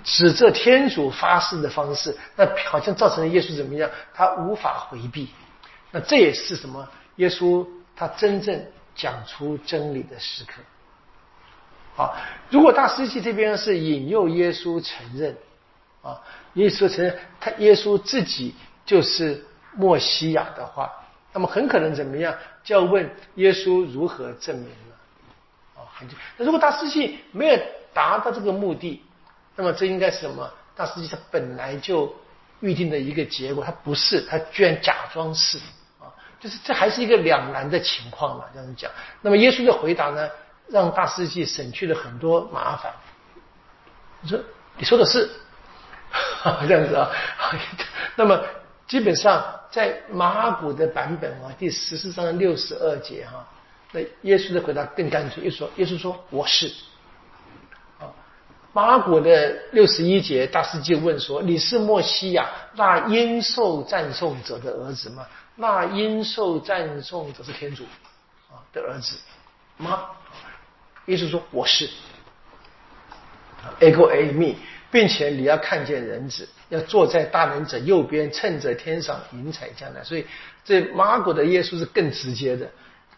[0.04, 3.90] 指着天主发誓的方式，那好像造成了耶稣怎么样？
[4.14, 5.28] 他无法回避。
[5.90, 6.88] 那这也是什么？
[7.16, 8.64] 耶稣他真正
[8.94, 10.54] 讲出真理的时刻。
[11.94, 12.16] 好，
[12.48, 15.36] 如果大司祭这边是引诱耶稣承认
[16.02, 16.20] 啊，
[16.54, 18.54] 耶稣承认他耶稣自己
[18.86, 20.90] 就是墨西亚的话。
[21.34, 22.34] 那么很可能怎么样？
[22.62, 25.82] 就要问耶稣如何证明了？
[25.82, 26.06] 啊，很
[26.36, 27.58] 那如果大司祭没有
[27.92, 29.02] 达到这个目的，
[29.56, 30.50] 那么这应该是什么？
[30.74, 32.14] 大司祭他本来就
[32.60, 35.58] 预定的一个结果，他不是，他居然假装是
[36.00, 36.08] 啊，
[36.40, 38.90] 就是这还是一个两难的情况嘛，这样讲。
[39.20, 40.28] 那么耶稣的回答呢，
[40.68, 42.92] 让大司祭省去了很多麻烦。
[44.20, 44.40] 你说
[44.78, 45.28] 你说的是
[46.66, 47.10] 这样子啊？
[48.16, 48.42] 那么
[48.86, 49.58] 基本上。
[49.72, 53.42] 在马古的版本啊，第十四章六十二节哈，
[53.92, 56.70] 那耶稣的回答更干脆，又说耶稣说我是。
[58.72, 65.26] 马古的六十一节，大师就问说你是莫西亚那应受赞颂者的儿子吗？
[65.56, 67.84] 那应受赞颂者是天主
[68.50, 69.16] 啊的儿子
[69.76, 70.04] 吗？
[71.06, 71.88] 耶稣说我是。
[73.80, 74.56] Ego A me。
[74.90, 80.04] 并且你要看见人子，要坐在大人者右边，趁着天上云彩将来。
[80.04, 80.26] 所以
[80.66, 82.68] 这马古的耶稣是更直接的。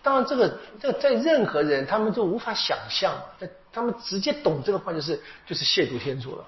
[0.00, 3.12] 当然，这个这在任何人他们都无法想象，
[3.74, 6.44] 他们直接懂这个话就是就是亵渎天主了。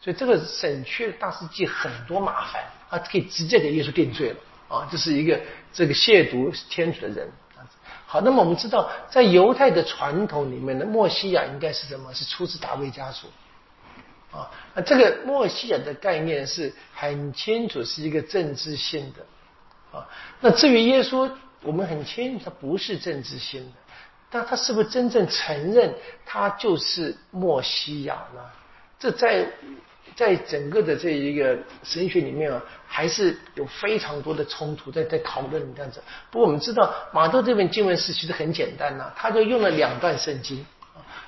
[0.00, 4.36] 所以这个省去大世界很多麻烦，他可以直接给耶稣定罪了
[4.68, 4.88] 啊！
[4.90, 5.40] 这是一个
[5.72, 7.28] 这个亵渎天主的人。
[8.06, 12.14] 好，那么我们知道，在犹太的传统里面的墨西亚应该是什么？
[12.14, 13.26] 是出自大卫家族。
[14.30, 19.98] 啊，那这个墨西亚的概念是很清楚，是一个政治性的。
[19.98, 20.08] 啊，
[20.40, 23.72] 那至于耶稣，我们很清楚他不是政治性的，
[24.30, 25.94] 但他是不是真正承认
[26.26, 28.40] 他就是墨西亚呢？
[28.98, 29.46] 这在
[30.16, 36.02] 在整个的这一个神学里面啊，还是有非常多的冲突在在讨论这样子。
[36.30, 40.66] 不过我们知道马窦这本经文是其实很简单呐，他就用了两段圣经，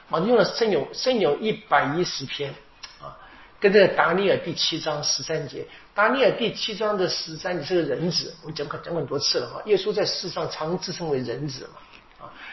[0.09, 2.53] 马窦用了圣有圣有一百一十篇
[3.01, 3.16] 啊。
[3.61, 9.62] 跟这达尼尔第七章十三节，达尼尔第七章的十三节是个人子，我们讲过讲过很多次了哈。
[9.66, 11.78] 耶稣在世上常自称为人子嘛，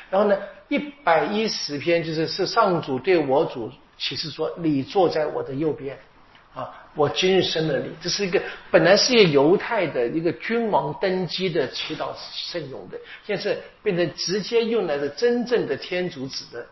[0.10, 0.38] 然后呢，
[0.70, 5.98] 一百一十篇就是是上主对我主启示说，你坐在我的右边，
[6.54, 8.42] 啊，我今日生了你，这是一个
[8.72, 16.66] 本来是一个犹太的一个君王登基的祈祷圣咏的，现在是变成直接用来的真正的天主子的，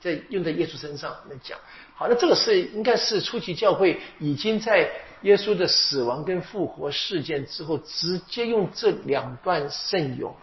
[0.00, 1.58] 在用在耶稣身上来讲。
[1.94, 4.90] 好，那这个是应该是初期教会已经在
[5.22, 10.34] 耶稣的死亡跟复活事件之后，直接用这两段圣咏，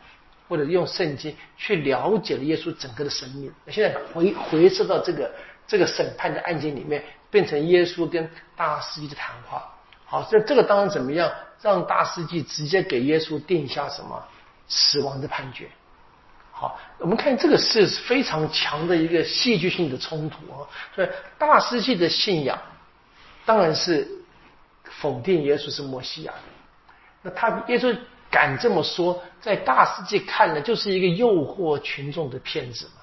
[0.47, 3.51] 或者用圣经去了解了耶稣整个的生命。
[3.65, 5.31] 那现在回回溯到这个
[5.67, 9.69] 这个审判的案件里面，变成耶稣跟大司祭的谈话。
[10.05, 11.29] 好，在这个当中怎么样
[11.61, 14.23] 让大司祭直接给耶稣定下什么
[14.69, 15.67] 死亡的判决？
[16.51, 20.65] 好，我们看这个是非常强的一个戏剧性的冲突啊！
[20.95, 22.57] 所以大师祭的信仰
[23.45, 24.07] 当然是
[24.85, 26.39] 否定耶稣是摩西亚的。
[27.21, 27.95] 那他耶稣
[28.29, 33.01] 敢这么说，在大世界看呢，就是一个诱惑群众的骗子嘛。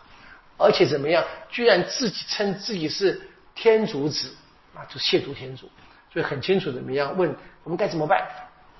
[0.56, 3.20] 而且怎么样，居然自己称自己是
[3.55, 4.34] 天主子，
[4.74, 5.70] 那就亵渎天主。
[6.12, 7.16] 所以很清楚怎么样？
[7.16, 8.24] 问我们该怎么办？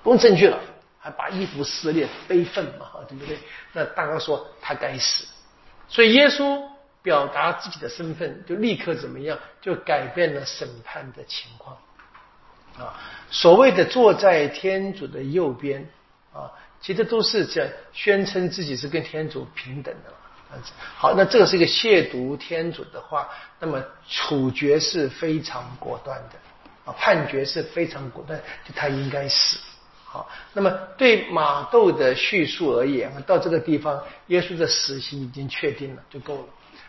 [0.03, 0.59] 不用证据了。
[0.97, 3.37] 还把衣服撕裂，悲愤嘛，对不对？
[3.73, 5.23] 那大刚说他该死，
[5.87, 6.59] 所以耶稣
[7.03, 11.77] 表达自己的身份，就立刻怎么样，就改变了审判的情况
[12.79, 12.97] 啊。
[13.29, 15.87] 所谓的坐在天主的右边
[16.35, 16.51] 啊，
[16.81, 20.13] 其实都是在宣称自己是跟天主平等的。
[20.95, 23.29] 好，那这个是一个亵渎天主的话，
[23.59, 26.39] 那么处决是非常果断的
[26.85, 29.57] 啊，判决是非常果断，就他应该死。
[30.03, 36.47] 好，那么对马窦的叙述而言，到这个地方，耶稣的死刑已经确定了，就够了。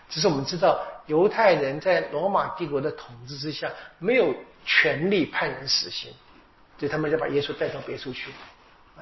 [0.08, 3.68] 只是我们知道，犹太人在罗马帝国的统治之下，
[3.98, 4.32] 没有
[4.64, 6.12] 权利判人死刑，
[6.78, 8.30] 所以他们就把耶稣带到别处去，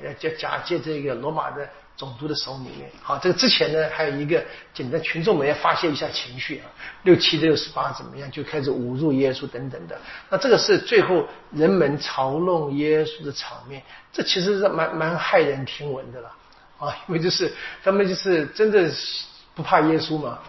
[0.03, 1.69] 要假假借这个罗马的。
[1.97, 6.67] 种族的手里面，好，这个之前呢，还有一个简单，群众们要发泄一下情绪啊，
[7.05, 9.97] 六七六十八怎么样，就开始侮辱耶稣等等的。
[10.29, 13.81] 那这个是最后人们嘲弄耶稣的场面，
[14.13, 16.33] 这其实是蛮蛮骇人听闻的了
[16.81, 17.53] 啊，因为就是
[17.85, 18.91] 他们就是真的
[19.55, 20.41] 不怕耶稣嘛，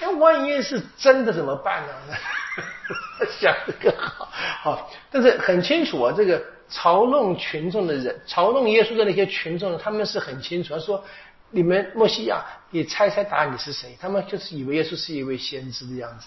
[0.00, 1.92] 那万一是真的怎么办呢？
[3.38, 4.26] 想的更好，
[4.62, 6.42] 好，但是很清楚啊，这个。
[6.70, 10.74] 嘲弄群众的人，嘲弄耶稣的那些群众，他们是很清楚。
[10.74, 11.02] 他说
[11.50, 16.26] ：“你们墨西亚，你猜猜答案，你是谁？”他们就是以为耶稣是一位先知的样子，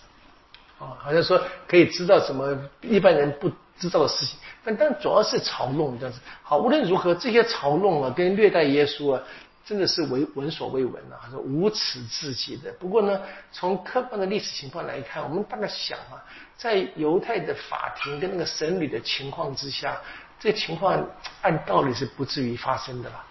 [0.80, 4.40] 啊，好像说可以知道什么一般人不知道的事情。
[4.64, 6.20] 但但主要是嘲弄这样子。
[6.42, 9.22] 好，无论如何，这些嘲弄啊，跟虐待耶稣啊，
[9.64, 12.72] 真的是闻闻所未闻啊，说无耻至极的。
[12.80, 16.18] 不过呢，从客观的历史情况来看，我们大概想啊，
[16.58, 20.02] 在犹太的法庭跟那个审理的情况之下。
[20.42, 21.08] 这情况
[21.44, 23.24] 按道理是不至于发生的了，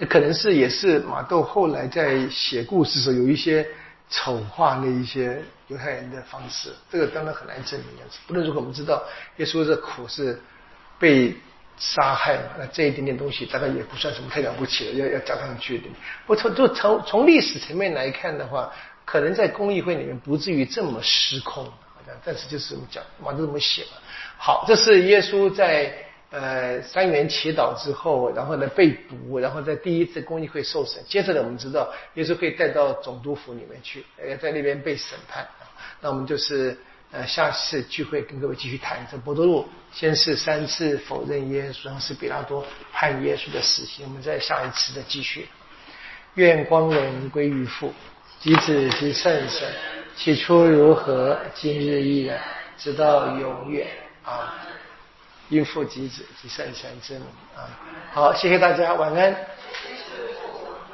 [0.00, 3.68] 这可能是也是马窦后来在写故事时候有一些
[4.08, 7.88] 丑化那一些犹太人的方式，这个当然很难证明。
[8.26, 9.02] 不论如何，我们知道
[9.36, 10.40] 耶稣的苦是
[10.98, 11.36] 被
[11.76, 15.84] 杀害嘛，那这一点点东西大概也不算什么太了不起的，要要加上去的。
[16.26, 18.72] 不从就从从历史层面来看的话，
[19.04, 23.90] 可能在公益会里面不至于这么失控，好像但是就是我们讲马窦这么写了。
[24.38, 25.92] 好，这是耶稣在
[26.30, 31.02] 呃三元祈祷之后，然后呢被捕，然后在第一次公益会受审。
[31.08, 35.46] 接着呢，我们知道耶稣被带到总督府里面去，呃，在那边被审判。
[36.00, 36.78] 那我们就是
[37.10, 44.06] 呃下次聚会跟各位继续谈这伯多禄先是三次否认耶稣，然后是比拉多判耶稣的死刑。
[44.06, 45.48] 我们在下一次的继续。
[46.34, 47.92] 愿光荣归于父，
[48.38, 49.68] 及子及圣神，
[50.14, 52.38] 起初如何，今日依然，
[52.76, 53.88] 直到永远。
[54.28, 54.52] 啊，
[55.48, 57.26] 应父及子及善善之名
[57.56, 57.64] 啊！
[58.12, 59.34] 好，谢谢大家，晚安。